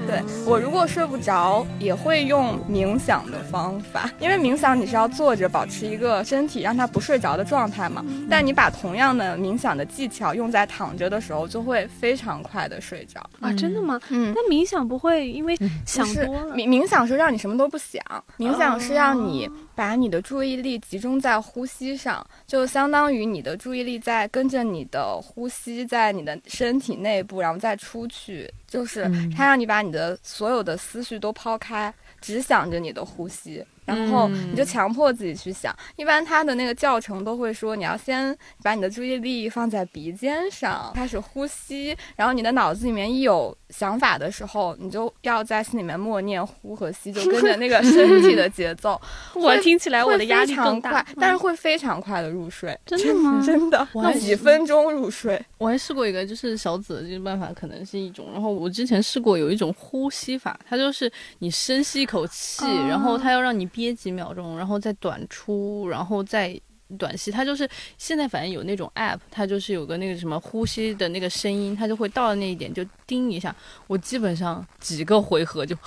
[0.06, 8.06] 对我如果睡不着，也会用冥想的方法，因为冥想你是要坐着保持一个身体让它不睡着的状态嘛。
[8.30, 13.20] 但你把同样的冥想的技巧用在躺着的时候，就会非常快的睡着。
[13.40, 14.00] 啊，真的吗？
[14.10, 18.02] 嗯但冥想不会因为想是多了，冥冥想是让你什么都不想，
[18.38, 33.66] 冥想是让你把你的注意力集中在呼吸上，就相当于你的注意力在跟着你的呼吸，在你的身体内部，然后再出去，就是它让你把你的所有的思绪都抛开，只想着你的呼吸。
[33.86, 49.00] 然后你就强迫自己去想，一般他的那个教程都会说，你要先把你的注意力放在鼻尖上，开始呼吸，然后你的脑子里面一有想法的时候，你就要在心里面默念呼和吸，就跟着那个身体的节奏。
[49.36, 53.42] 我听起来我的压力更大快，，但是会非常快的入睡，真的吗？
[53.46, 55.40] 真的我还几分钟入睡。
[55.58, 66.58] 我还试过一个，就是小紫的这个办法可能是一种，然后我之前试过有一种呼吸法，它就是你深吸一口气，哦然后它要让你憋几秒钟，然后再短出，然后再。
[66.98, 67.68] 短息，它就是
[67.98, 73.56] 现在反正有那种 app，它就是有个那个什么呼吸的那个声音，它就会到了那一点就叮一下，
[73.88, 75.76] 我基本上几个回合就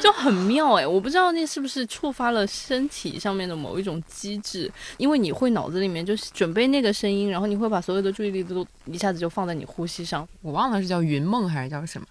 [0.00, 10.28] 就很妙哎，我不知道那是不是触发了身体上面的某一种机制，因为你会脑子里面就是准备那个声音，然后你会把所有的注意力都一下子就放在你呼吸上。
[10.40, 12.06] 我忘了是叫云梦还是叫什么，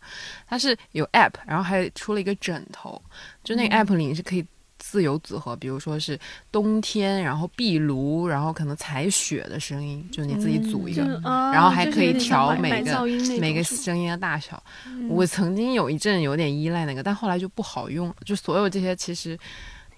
[0.48, 3.02] 它是有 app，然后还出了一个枕头，
[3.44, 4.46] 就那个 app 里你是可以
[4.92, 6.20] 自由组合，比如说是
[6.52, 13.02] 冬天，然后壁炉，然后可能采雪的声音，就你自己组一个，然后还可以调每个
[13.40, 14.62] 每个声音的大小。
[14.86, 19.40] 嗯我曾经有一阵有点依赖那个，但后来就不好用，就所有这些其实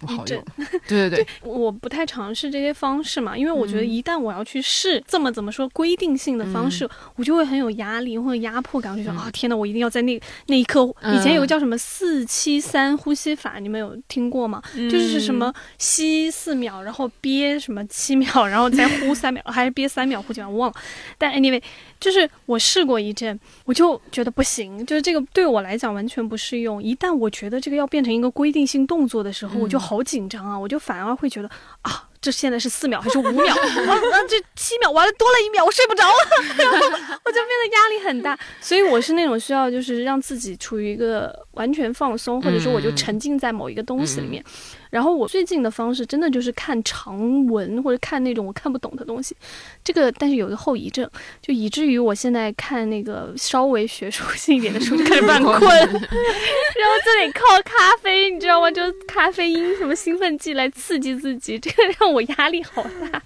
[0.05, 0.67] 不好一阵用。
[0.87, 10.83] 对对对，我不太尝试这些方式嘛，因为我觉得嗯一旦我要去试这么怎么说规定性的方式，我就会很有压力或者压迫感，我就觉得、嗯啊天呐，我一定要在那那一刻。
[11.01, 14.61] 嗯以前有个叫什么四七三呼吸法，你们有听过吗？
[14.73, 20.75] 就是什么吸四秒，然后憋什么七秒，然后再呼三秒， 还是憋三秒呼几秒，我忘了。
[21.17, 21.61] 但 anyway，
[21.99, 26.81] 就是我试过一阵，我就觉得不行，就是这个对我来讲完全不适用。
[26.81, 31.49] 一旦我觉得这个要变成一个规定性动作的时候，我就好紧张啊，我就反而会觉得
[31.81, 32.07] 啊。
[32.23, 33.53] 这现在是四秒还是五秒？
[33.53, 36.13] 啊，啊这七秒完了多了一秒，我睡不着了，
[36.57, 38.39] 然后我就变得压力很大。
[38.61, 44.41] 所以我是那种需要就是让自己处于一个完全放松，或者说我就嗯沉浸在某一个东西里面。
[44.93, 49.35] 然后我最近的方式真的就是看长文或者看那种我看不懂的东西，
[49.83, 51.09] 这个但是有一个后遗症，
[51.41, 55.97] 就以至于我现在看那个稍微学术性一点的书就开始犯困， 然后
[57.03, 58.69] 这里靠咖啡，你知道吗？
[58.69, 63.19] 就咖啡因什么兴奋剂来刺激自己，这个让我压力好大。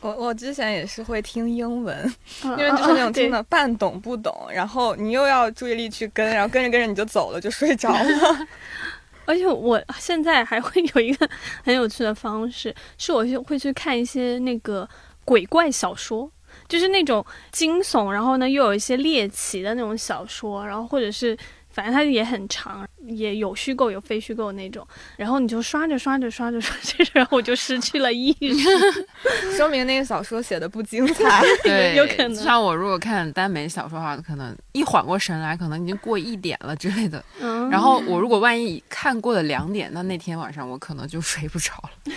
[0.00, 3.34] 我我之前也是会听英文，因因为就是那种听的。
[3.34, 7.98] 的半懂不懂，然后你又要注意力去跟，然后跟着跟着你就走了，就睡着了。
[9.26, 11.28] 而且我现在还会有一个
[11.64, 14.88] 很有趣的方式， 是我就会去看一些那个
[15.24, 16.30] 鬼怪小说，
[16.68, 21.36] 就是那种惊悚，然后呢又有一些猎奇的那种小说，然后或者是
[21.74, 28.64] 反正它也很长，也有虚构有非虚构那种，然后你就刷着刷着刷着刷着， 然后我就失去了意识。
[29.58, 31.42] 说明那个小说写的不精彩。
[31.64, 37.22] 对， 有可能像我如果看耽美小说的话，可能一缓过神来，可能已经过一点了之类的。
[37.40, 42.14] 嗯，然后我如果万一看过了两点，那那天晚上我可能就睡不着了。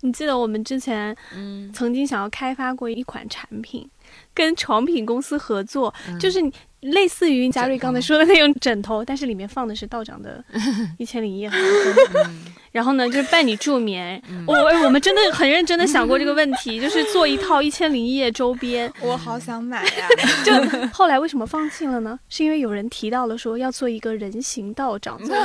[0.00, 3.88] 你记得我们之前嗯，曾经想要开发过一款产品，
[4.32, 10.42] 跟床品公司合作，就是你类似于嘉瑞刚才说的那种枕头，但是里面放的是道长的
[10.98, 11.50] 《一千零一夜》
[12.70, 14.22] 然后呢，就是伴你助眠。
[14.46, 18.92] 我、哎我们真的很认真的想过这个问题，就是做一套《一千零一夜》周边。
[19.00, 20.08] 我好想买呀！
[20.44, 20.52] 就
[20.92, 22.18] 后来为什么放弃了呢？
[22.28, 25.42] 是因为有人提到了说要做一个人形道长， 所有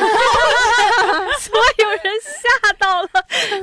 [1.90, 3.10] 人吓到了，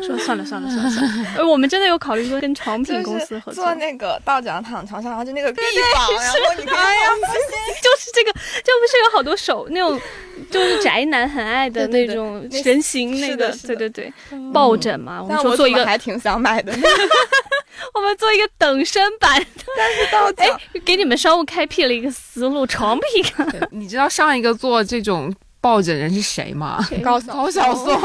[0.05, 1.31] 说算了算了算了算了。
[1.37, 5.61] 呃我们真的有考虑过跟床品公司合作，做那个道长躺床上，然后就那个臂
[5.95, 7.11] 膀，然后你可以哎呀，
[7.83, 10.01] 就是这个，这不是有好多手那种，
[10.51, 14.13] 就是宅男很爱的那种那人形那个，对对对，
[14.53, 15.23] 抱枕嘛。
[15.23, 16.73] 我们说做一个，还挺想买的。
[17.95, 19.45] 我们做一个等身版，
[19.77, 20.49] 但是到哎，
[20.85, 23.25] 给你们商务开辟了一个思路，床品
[23.71, 26.79] 你知道上一个做这种抱枕人是谁吗？
[27.03, 27.95] 高晓高晓松。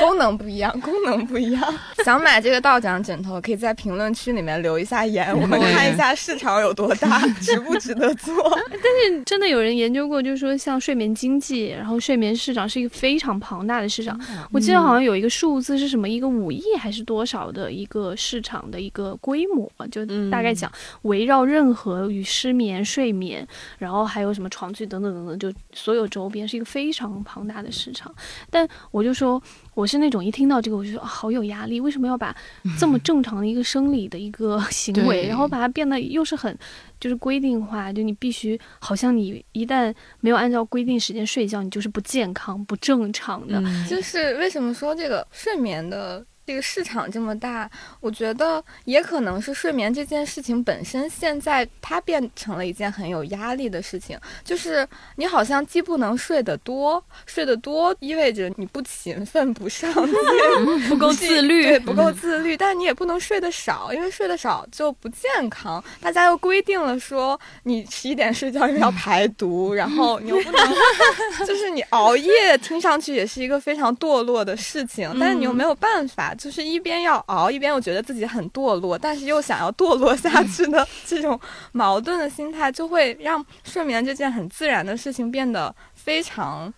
[0.00, 1.74] 功能不一样，功能不一样。
[2.04, 8.34] 想买这个道长枕头，可以在评论区里面留一下言，我们看一下市场有多大， 值不值得做。
[8.70, 14.18] 但是真的有人研究过，就是说像睡眠经济，然后睡眠市场是一个非常庞大的市场。
[14.50, 20.70] 我记得好像有一个数字是什么，一个五亿还是多少的一个市场的一个规模，就大概讲
[21.02, 23.46] 围绕任何与失眠、睡眠，
[23.78, 28.14] 然后还有什么床具等等等等，就所有周边是一个非常庞大的市场。
[28.50, 29.42] 但我就说，
[29.74, 32.34] 我是那种一听到这个我就说、啊、好有压力，为什么要把
[32.78, 36.56] 这么正常的一个生理的一个 行为，对然后把它变得又是很
[37.00, 43.60] 就是规定化，就你必须好像你一旦没有按照规定时间睡觉，你就是不健康、不正常的。
[43.60, 47.70] 嗯 就是为什么说这个睡眠的这个市场这么大？
[47.98, 54.18] 我觉得也可能是睡眠这件事情本身，现在它变成了一件很有压力的事情。
[54.44, 54.86] 就是
[55.16, 62.54] 你好像既不能睡得多，睡得多意味着你不勤奋、不上 进、不够自律对，不够自律。
[62.54, 65.82] 但你也不能睡得少，因为睡得少就不健康。
[66.02, 70.74] 大家又规定了说，你十一点睡觉因为要排毒，然后你又不能，
[71.48, 81.38] 就是你熬夜，听上去也是一个非常堕落的事情，但是你又没有办法，就是一边要熬，一边又觉得自己很堕落，但是又想要堕落下去的这种
[81.72, 86.72] 矛盾的心态，就会让睡眠这件很自然的事情变得非常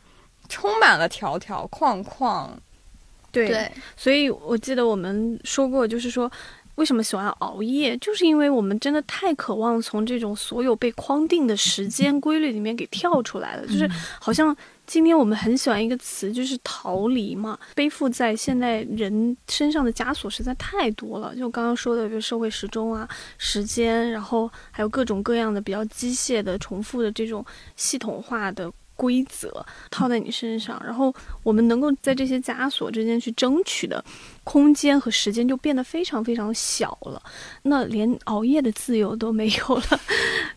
[0.49, 2.51] 充满了条条框框。
[3.33, 6.31] 对所以我记得我们说过，就是说。
[6.77, 7.97] 为什么喜欢熬夜？
[7.99, 13.65] 就是因为我们真的太渴望从这种所有被框定的时间规律里面给跳出来了。
[13.65, 13.89] 就是
[14.21, 14.57] 好像
[14.87, 17.59] 今天我们很喜欢一个词，就是逃离嘛。
[17.75, 21.35] 背负在现在人身上的枷锁实在太多了。
[21.35, 23.09] 就刚刚说的，比如社会时钟啊、
[23.39, 27.45] 时间，然后还有各种各样的比较机械的、重复的这种
[27.77, 28.71] 系统化的。
[28.97, 29.51] 规则
[29.91, 31.13] 套在你身上，然后
[31.43, 34.03] 我们能够在这些枷锁之间去争取的
[34.45, 37.21] 空间和时间就变得非常非常小了，
[37.63, 40.01] 那连熬夜的自由都没有了。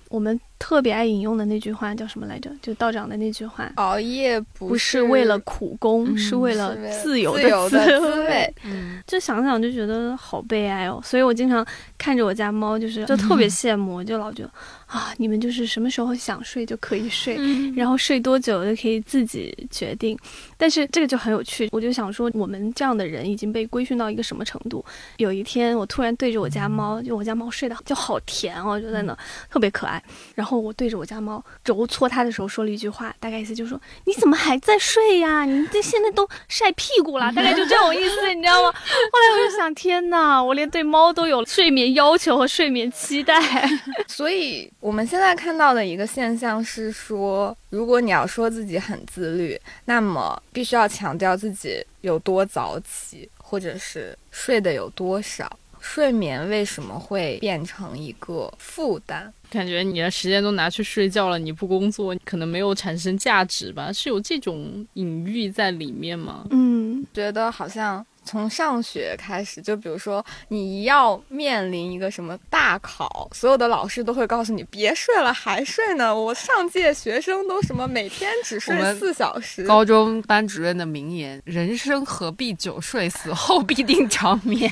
[0.09, 2.49] 我们特别爱引用的那句话叫什么来着？
[2.61, 3.71] 就道长的那句话。
[3.75, 8.53] 熬夜不不是为了苦功，嗯是为了自由的滋滋味。
[8.63, 11.65] 嗯，就想想就觉得好悲哀哦，所以我经常
[11.97, 14.51] 看着我家猫，就是就特别羡慕，就老觉得
[14.87, 17.37] 啊，你们就是什么时候想睡就可以睡，
[17.75, 20.17] 然后睡多久就可以自己决定。
[20.57, 24.83] 但是这个就很有趣，我就想说，我们这样的人已经被规训到一个什么程度？
[25.17, 29.17] 有一天，我突然对着我家猫，就我家猫睡得就好甜哦，就在那
[29.49, 30.01] 特别可爱。
[30.35, 35.45] 然后我对着我家猫揉搓它的时候说了一句话，大概意思就是说：“你怎么还在睡呀？
[35.45, 38.71] 你这现在都晒屁股了。”大概就这种意思，你知道吗？
[38.71, 43.37] 后来我就想，天哪，我连对猫都有睡眠要求和睡眠期待。
[44.07, 55.59] 所以我们现在看到的一个现象是说，如果你要说自己很自律，那么必须要强调自己有多早起，或者是睡得有多少。
[55.79, 59.31] 睡眠为什么会变成一个负担？
[59.49, 63.93] 感觉你的时间都拿去睡觉了，你不工作，可能没有产生价值吧？
[63.93, 66.45] 是有这种隐喻在里面吗？
[66.49, 76.13] 嗯，觉得好像从上学开始，就比如说你要面临一个什么大考，所有的老师都会告诉你别睡了，还睡呢。
[76.13, 84.69] 我上届学生都什么每天只睡四小时，高中班主任的名言：“人生何必久睡，死后必定长眠。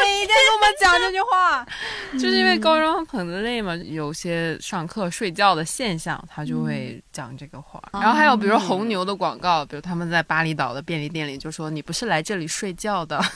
[0.00, 1.66] 每天跟我们讲这句话，
[2.12, 7.80] 就是因为高中很累嘛，有些上课睡觉的现象，他就会讲这个话。
[7.92, 13.22] 然后还有比如红牛的广告，比如他们在巴厘岛的便利店里就说：“你不是来这里睡觉的。”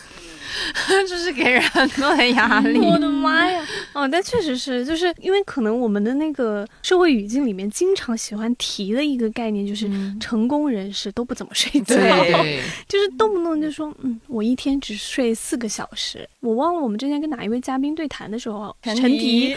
[1.09, 2.79] 就是给人很多的压力。
[2.81, 3.65] 我的妈呀！
[3.93, 16.29] 哦，但确实是，就是因为可能我们的那个社会语境里面经常喜欢提的一个概念，就是成功人士都不怎么睡觉，对， 就是动不动就说，嗯，我一天只睡四个小时。
[16.41, 19.57] 我忘了我们之前跟哪一位嘉宾对谈的时候，陈迪。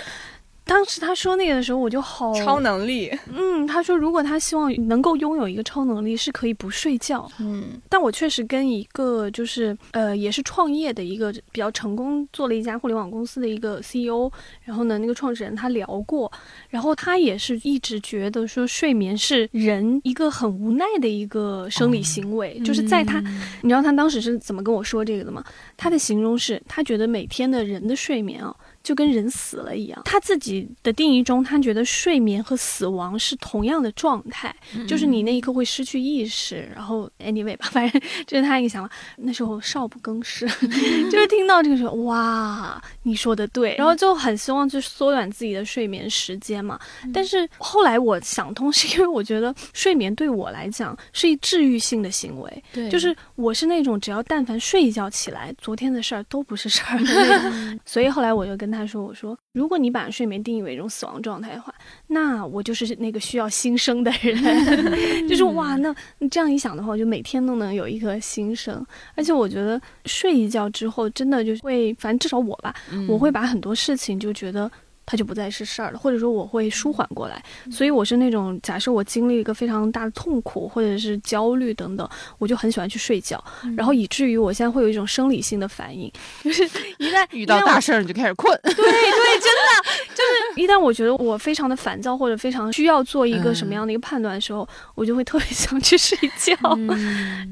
[0.64, 7.30] 当时他说那个的时候，我就好超能力，嗯，他说如果他希望能够拥有一个超能力，是可以不睡觉。
[7.40, 14.32] 嗯，但我确实跟一个就是呃也是创业的一个比较成功，做了一家互联网公司的一个 CEO，
[14.64, 16.32] 然后呢那个创始人他聊过，
[16.70, 23.20] 然后他也是一直觉得说睡眠是人一个很无奈的一个生理行为，就是在他，
[23.62, 25.44] 你知道他当时是怎么跟我说这个的吗？
[25.76, 28.56] 他的形容是他觉得每天的人的睡眠啊。
[28.84, 34.56] 就跟人死了一样，他自己的定义中，他觉得睡眠和死亡是同样的状态，
[34.88, 38.94] 就是你那一刻会失去意识，然后 anyway 吧， 反正这是他一个想法。
[39.18, 40.48] 那时候少不更事，
[41.12, 46.80] 就是听到这个时候，哇，你说的对，然后就很希望去缩短自己的睡眠时间嘛。
[47.14, 52.90] 但是后来我想通，是因为我觉得睡眠对我来讲是一治愈性的行为，对。
[52.90, 57.80] 就是我是那种只要但凡睡一觉起来，昨天的事儿都不是事儿的那种。
[57.86, 61.74] 所以后来我就跟他说：“我说，如果你把睡眠定义为一种死亡状态的话，
[62.08, 64.36] 那我就是那个需要新生的人。
[65.28, 65.94] 就是哇，那
[66.30, 68.86] 这样一想的话，我就每天都能有一个新生。
[69.16, 72.74] 而且我觉得睡一觉之后，真的就会，反正至少我吧，
[73.08, 74.72] 我会把很多事情就觉得。”
[75.06, 83.44] 它就不再是事儿了，或者说我会舒缓过来，所以我是那种假设我经历一个非常大的痛苦或者是焦虑等等，我就很喜欢去睡觉，
[83.76, 86.12] 然后以至于我现在会有一种生理性的反应，
[86.44, 86.64] 就是
[86.98, 88.58] 一旦遇到大事儿你就开始困。
[88.64, 96.56] 对对，真的就是一旦我觉得我非常的烦躁或者非常需要做一个什么样的一个判断的时候，我就会特别 想去睡觉，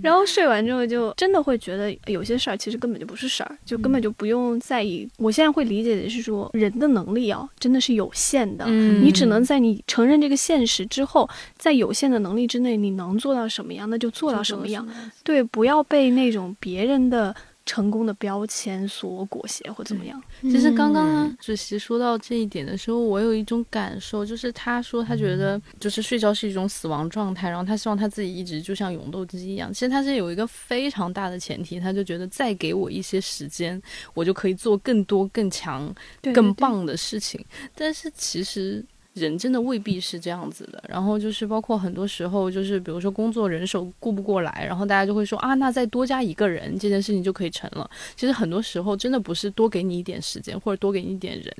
[0.01, 5.07] 然后睡完之后就真的会觉得有些事儿其实根本就不是事儿，就根本就不用在意。
[5.17, 14.87] 我现在会理解的是说，人的能力啊真的是有限的，嗯你只能在你承认这个现实之后，在有限的能力之内，你能做到什么样，那就做到什么样。
[15.23, 17.35] 对，不要被那种别人的
[17.69, 20.19] 成功的标签所裹挟或怎么样。
[20.41, 29.71] 其实刚刚主席说到这一点的时候，我有一种感受，就是他说他觉得就是睡觉是一种死亡状态，然后他希望他自己一直就像永动机一样。
[29.71, 33.79] 其实他是有一个非常大的前提，他就觉得再给我一些时间，
[34.15, 35.93] 我就可以做更多、更强、
[36.33, 37.39] 更棒的事情。
[37.75, 38.83] 但是其实。
[39.15, 47.89] 人真的未必是这样子的，然后就是包括很多时候，就是比如说工作人手顾不过来，然后大家就会说啊，那再多加一个人，这件事情就可以成了。
[48.15, 51.53] 其实很多时候真的不是多给你一点时间，或者多给你一点人，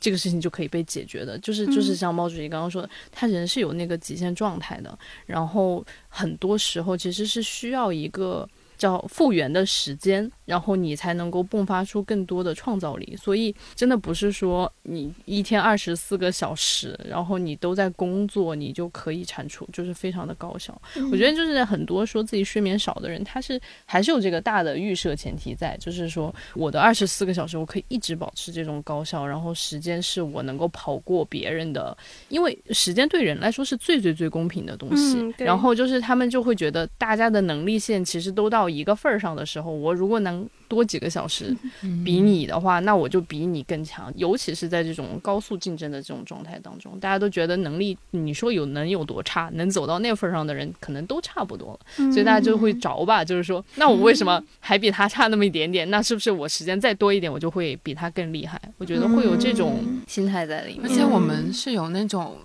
[0.00, 1.38] 这个事情就可以被解决的。
[1.38, 8.46] 就是就是像毛主席刚刚说的，他人是有那个极限状态的，然后很多时候其实是需要一个
[8.76, 13.16] 叫复原的时间，然后你才能够迸发出更多的创造力。
[13.16, 20.80] 所以真的不是说你一天二十四个小时，然后你都在工作，你就可以产出，就是非常的高效。
[21.10, 31.96] 我觉得就是很多说自己睡眠少的人，他是还是有这个大的预设前提在，就是说我的二十四个小时我可以一直保持这种高效，然后时间是我能够跑过别人的，
[32.28, 35.16] 因为时间对人来说是最最最公平的东西。
[35.18, 41.56] 嗯然后就是他们就会觉得大家的能力线其实都到一个份儿上的时候，我如果能多几个小时
[42.04, 44.12] 比你的话，那我就比你更强。
[44.16, 55.88] 尤其是在这种高速竞争的这种状态当中，大家都觉得能力，你说有能有多差，能走到那份儿上的人可能都差不多了，所以大家就会着吧，就是说，那我为什么还比他差那么一点点？
[55.90, 58.60] 那是不是我时间再多一点，我就会比他更厉害？
[58.78, 60.82] 我觉得会有这种心态在里面。
[60.84, 62.36] 而且我们是有那种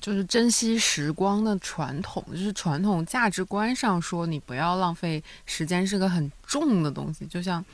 [0.00, 7.24] 就是珍惜时光的传统，就是传统价值观上说你不要浪费时间是个很重的东西。
[7.26, 7.64] 就像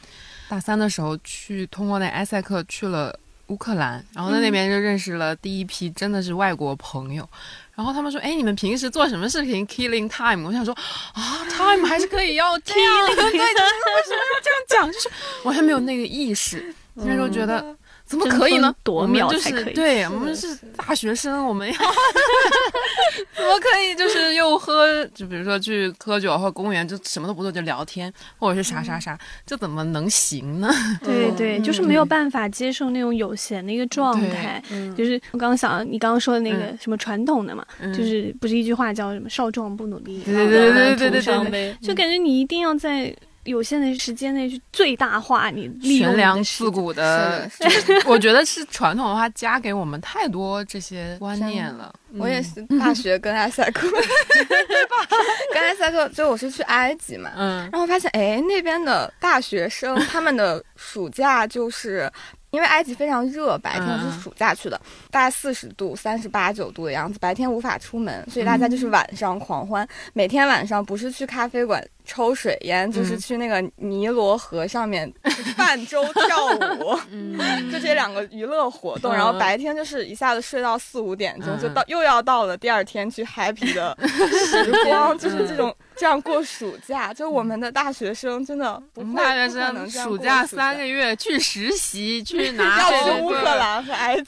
[0.49, 7.29] 大三的时候去通过那埃塞克去了乌克兰，然后在那边就认识了第一批真的是外国朋友。
[7.75, 10.75] 然后他们说：“哎，你们平时做什么事情？Killing time。”我想说
[11.13, 14.93] 啊，time 还是可以要这样的，对，就是为什么要这样讲？
[14.93, 15.11] 就是
[15.45, 17.77] 完全没有那个意识，那时候觉得。
[18.07, 18.75] 怎么可以呢？
[18.85, 20.09] 多我们就是秒才可以对，是。
[20.11, 21.75] 我们是大学生，我们要
[23.35, 30.71] 怎么可以就是又喝，就比如说去喝酒或公园，就什么都不做就聊天，或者是啥啥啥，这怎么能行呢？
[31.03, 34.63] 对对，就是没有办法接受那种有闲的一个状态。
[34.97, 43.15] 就是我刚刚想，你刚刚说的那个什么传统的嘛，就是不是一句话叫什么“少壮不努力”，对对对对对就感觉你一定要在
[43.47, 46.67] 有限的时间内去最大化你利用悬梁你的时间。
[46.67, 48.01] 刺股的，就是。
[48.07, 51.95] 我觉得是传统文化加给我们太多这些观念了。
[52.19, 55.17] 我也是大学跟埃塞克， 对吧？
[55.53, 57.69] 跟埃塞克，就我是去埃及嘛，嗯。
[57.73, 62.11] 然后发现哎那边的大学生他们的暑假就是。
[62.53, 64.11] 因为埃及非常热，白天嗯。
[64.11, 64.81] 是暑假去的，
[65.11, 69.87] 大概四十度、三十八九度的样子，白天无法出门，所以大家就是晚上狂欢。
[70.15, 75.13] 每天晚上不是去咖啡馆抽水烟，就是去那个尼罗河上面
[75.57, 76.99] 泛舟跳舞，
[77.71, 79.13] 就这两个娱乐活动。
[79.13, 87.13] 嗯然后白天就是一下子睡到四五点钟，嗯就到又要到了第二天去 happy 的时光， 就是这种这样过暑假。
[87.15, 94.25] 就我们的大学生真的不会，我们大学生暑假三个月去实习，去拿去乌克兰和埃及。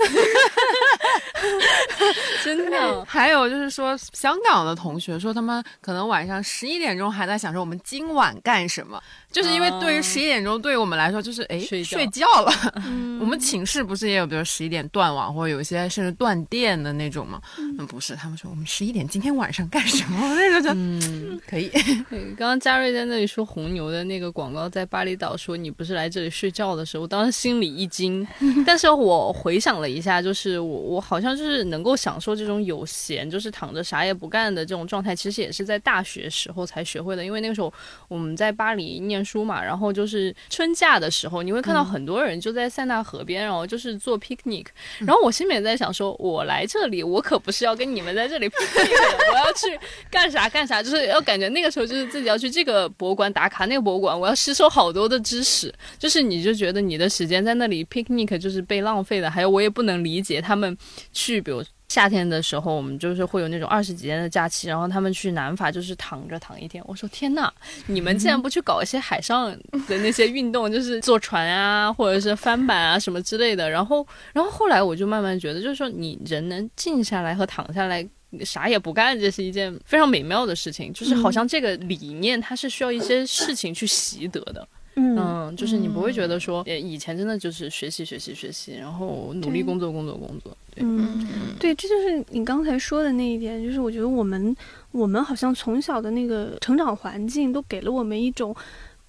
[2.45, 3.05] 真的。
[3.07, 9.03] 还有就是说，香港的同学说他们可能晚上十一点钟还在想着我们今晚干什么，
[9.41, 12.53] 就是因为对于啊十一点钟对于我们来说就是哎睡觉睡觉了。
[13.20, 17.41] 我们寝室不是也有比如十一点断网，或者有一些甚至断电的那种吗？
[17.59, 20.18] 嗯，不是，他们说我们十一点今天晚上干什么？
[20.34, 21.68] 那时候就嗯， 可以。
[22.36, 28.26] 刚刚嘉瑞在那里说红牛的那个广告，在巴厘岛说你不是来这里睡觉的时候，我当时心里一惊。
[28.66, 37.24] 但是我回想了一下，就是我我好像就是能够享受这种有闲，就是躺着啥也不干的这种状态，其实也是在大学时候才学会的。
[37.24, 37.72] 因为那个时候
[38.09, 44.64] 我们在巴黎念书嘛，然后就是春假的时候，你会看到很多人就在塞纳河边，然后就是做 picnic。
[45.01, 49.79] 然后我心里面在想说，我来这里，我可不是要跟你们在这里 picnic 的，我要去
[50.11, 60.76] 干啥干啥，就是要感觉那个时候就是自己要去这个博物馆打卡，那个博物馆，我要吸收好多的知识，就是你就觉得你的时间在那里 picnic 就是被浪费的，还有我也不能理解他们
[61.12, 61.62] 去，比如。
[61.89, 66.82] 夏天的时候，我们就是会有那种二十几天的假期，然后他们去南法就是躺着躺一天。
[66.86, 67.53] 我说天呐，
[67.86, 69.51] 你们竟然不去搞一些海上
[69.86, 73.70] 的那些运动，就是坐船啊，或者是翻板啊什么之类的。
[73.70, 78.07] 然后，然后后来我就慢慢觉得，就是说你人能静下来和躺下来。
[78.45, 80.93] 啥也不干，这是一件非常美妙的事情。
[80.93, 84.68] 就是好像这个理念，它是需要一些事情去习得的。
[84.99, 90.57] 嗯，嗯，就是你不会觉得说，呃，以前真的就是学习学习学习，然后努力工作工作工作。
[90.74, 91.26] 对，嗯，
[91.59, 94.55] 对，这就是你刚才说的那一点，就是我觉得我们
[94.90, 98.55] 我们好像从小的那个成长环境都给了我们一种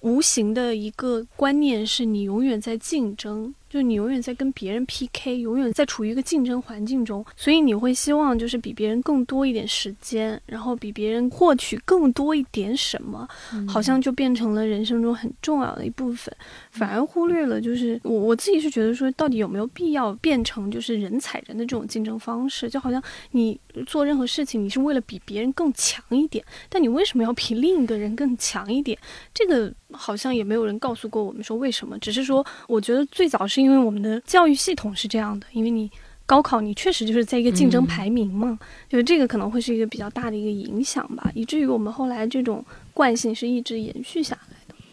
[0.00, 13.28] 无形的一个观念，是你永远在竞争，就你永远在跟别人 PK，永远在处于一个竞争环境中，所以你会希望就是比别人更多一点时间，然后比别人获取更多一点什么，
[13.68, 16.36] 好像就变成了人生中很重要的一部分。
[16.70, 22.70] 反而忽略了，就是我我自己是觉得说，到底有没有必要变成就是人踩人的这种竞争方式？
[22.70, 23.02] 就好像
[23.32, 28.96] 你做任何事情，你是为了比别人更强一点，但你为什么要比另一个人更强一点？
[29.34, 35.90] 这个好像也没有人告诉过我们说为什么，只是说，我觉得最早是因为我们的教育系统是这样的，因为你。
[36.26, 38.56] 高考你确实就是在一个竞争排名嘛，
[38.88, 42.64] 就是这个可能会是一个比较大的一个影响吧，以至于我们后来这种
[42.94, 44.49] 惯性是一直延续下来的。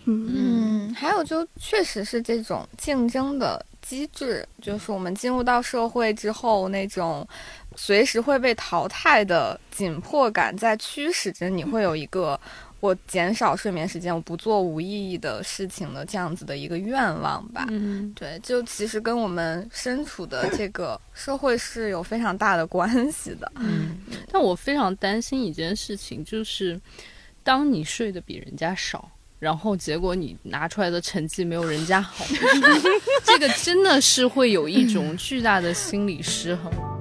[0.09, 7.27] 嗯嗯，还有就确实是这种竞争的机制，就是我们进入到社会之后那种
[7.75, 12.39] 随时会被淘汰的紧迫感，在驱使着你会有一个
[12.79, 17.65] 我减少睡眠时间，我不做无意义的事情的这样子的一个愿望吧。
[17.69, 23.51] 嗯，对，就其实跟我们身处的这个社会是有非常大的关系的。
[23.55, 23.97] 嗯，
[24.31, 26.79] 但我非常担心一件事情，就是
[27.43, 29.11] 当你睡得比人家少。
[29.39, 32.25] 然后结果你拿出来的成绩没有人家好，
[33.23, 36.96] 这个真的是会有一种巨大的心理失衡。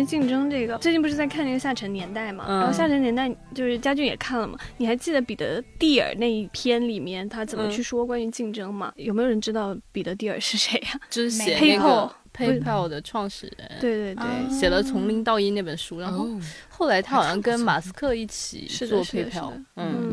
[0.00, 2.44] 于竞争这个，最近不是在看那个《下沉年代》嘛？
[2.48, 2.58] 嗯。
[2.60, 4.58] 然后《下沉年代》就是家俊也看了嘛？
[4.78, 7.70] 你还记得彼得蒂尔那一篇里面他怎么嗯。
[7.70, 8.92] 去说关于竞争吗？
[8.96, 19.62] 有没有人知道彼得蒂尔是谁呀、就是写那 PayPal 个 PayPal 的创始人，对对对，啊写了《从零到一》那本书，然后哦，后来他好像跟马斯克一起做是的是的 PayPal，是的。
[19.76, 20.09] 嗯，嗯，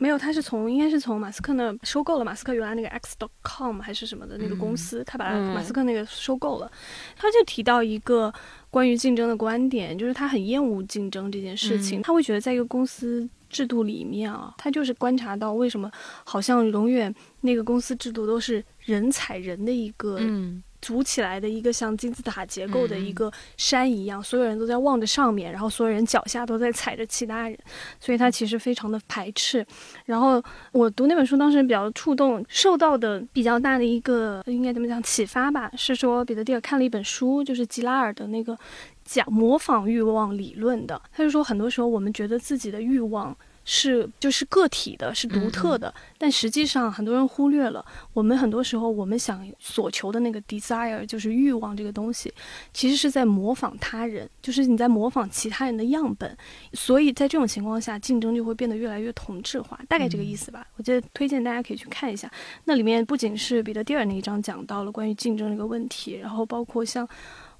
[0.00, 6.72] 没有，他是从应该是从马斯克那收购了马斯克原来那个 X.com 还是什么的那个公司，他把马斯克那个收购了。
[7.16, 8.32] 他就提到一个
[8.70, 13.28] 关于竞争的观点，就是他很厌恶竞争这件事情，嗯他会觉得在一个公司。
[13.50, 15.90] 制度里面啊，他就是观察到为什么
[16.22, 27.58] 好像永远那个公司制度都是人踩人的一个嗯组起来的一个像金字塔结构的嗯一个山一样，所有人都在望着上面，然后所有人脚下都在踩着其他人，
[27.98, 29.64] 所以他其实非常的排斥。
[30.06, 38.56] 然后我读那本书当时比较触动，受到的比较大的一个应该怎么讲启发吧，是说彼得蒂尔看了一本书，就是吉拉尔的那个
[39.04, 43.36] 讲模仿欲望理论的，他就说很多时候我们觉得自己的欲望。
[43.64, 52.32] 是就是个体的，是独特的，但实际上很多人忽略了，我们很多时候我们想所求的那个 desire 就是欲望这个东西，
[52.72, 56.36] 其实是在模仿他人，就是你在模仿其他人的样本，
[56.72, 60.66] 所以在这种情况下，竞争就会变得越来越同质化，大概这个意思吧。
[60.76, 62.30] 我觉得推荐大家可以去看一下，
[62.64, 67.08] 那里面不仅是彼得蒂尔那一章讲到了关于竞争这个问题，然后包括像。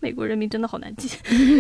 [0.01, 1.11] 美国人民真的好难记，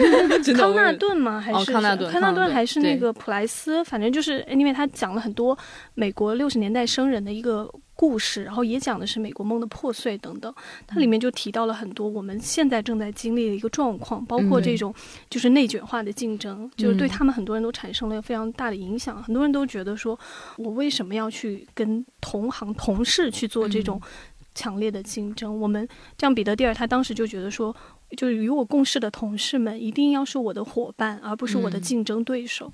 [0.57, 1.39] 康纳顿吗？
[1.39, 3.85] 还是哦康纳顿康纳顿顿还是那个普莱斯？
[3.85, 5.57] 反正就是，因为他讲了很多
[5.95, 10.53] 美国六十年代生人的一个故事，然后也讲的是美国梦的破碎等等。
[10.87, 14.95] 它里面就提到了很多我们现在正在经历的一个状况，包括嗯这种
[15.29, 19.23] 就是内卷化的竞争，就是对嗯他们很多人都产生了非常大的影响。
[19.23, 20.19] 很多人都觉得说，
[20.57, 24.01] 我为什么要去跟同行同事去做这种
[24.55, 25.61] 强烈的竞争？
[25.61, 25.87] 我们
[26.19, 27.77] 像彼得蒂尔，他当时就觉得说。
[28.17, 31.83] 就是与我共事的同事们一定要是我的伙伴，而不是我的嗯。
[31.83, 32.73] 竞争对手。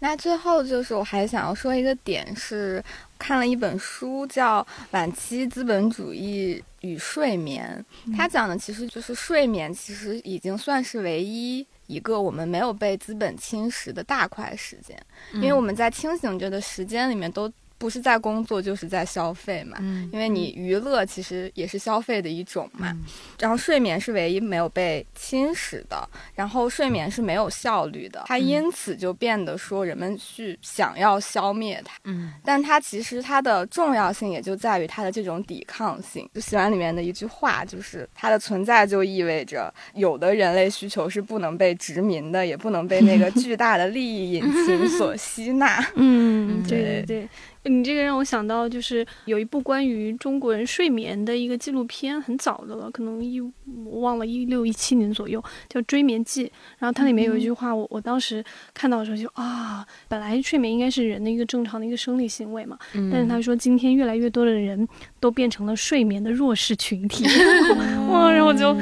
[0.00, 2.82] 那最后就是我还想要说一个点是，
[3.18, 4.60] 看了一本书叫
[4.90, 7.82] 《晚期资本主义与睡眠》，
[8.16, 15.00] 它讲的其实就是睡眠，其实已经算是唯一一个我们没有被资本侵蚀的大块时间，
[15.34, 19.76] 因为我们在清醒着的时间里面都不是在工作就是在消费嘛。
[19.80, 20.08] 嗯。
[20.12, 23.04] 因为你娱乐其实也是消费的一种嘛，嗯。
[23.40, 32.32] 然后睡眠是唯一没有被侵蚀的，然后睡眠是没有效率的，它因此就变得说人们去想要消灭它，嗯。
[32.44, 36.28] 但它其实它的重要性也就在于它的这种抵抗性。
[36.34, 45.78] 就喜欢里面的一句话，就是它的存在就意味着有的人类需求是不能被殖民的，也不能被那个巨大的利益引擎所吸纳。
[45.96, 47.28] 嗯，嗯对对对，
[47.64, 56.44] 你这个让我想到，就是有一部关于中国人睡眠的一个纪录片，很早的了，可能一我忘了一六一七年左右，叫《追眠记》。
[56.78, 64.86] 然后它里面有一句话，我我当时看到的时候就啊，本来睡眠应该是人的一个正常的一个生理行为嘛，嗯但是他说今天越来越多的人
[65.18, 67.24] 都变成了睡眠的弱势群体，
[68.10, 68.76] 哇，然后我就。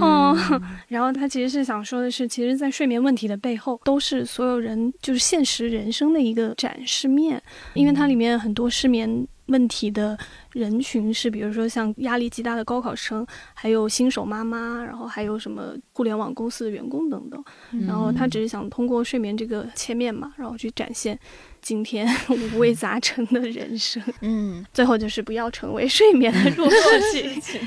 [0.00, 0.36] 哦，
[0.88, 7.42] 然后他其实是想说的是，其实，在睡眠问题的背后，都是所有人就是现实人生的一个展示面，
[7.74, 10.16] 因为它里面很多失眠问题的
[10.52, 17.44] 人群是，比如说像压力极大的高考生，还有新手妈妈，然后还有什么互联网公司的员工等等。
[17.86, 21.18] 然后他只是想通过睡眠这个切面嘛，然后去展现
[21.60, 24.02] 今天五味杂陈的人生。
[24.20, 27.58] 嗯，最后就是不要成为睡眠的弱势群 体，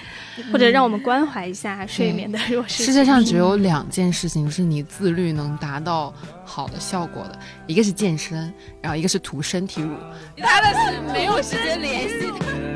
[0.52, 2.84] 或者让我们关怀一下睡眠的弱势。
[2.84, 6.14] 世界上只有两件事情是你自律能达到
[6.46, 9.96] 好的效果的，一个是健身，然后一个是涂身体乳。
[10.38, 12.71] 他的是没有时间联系。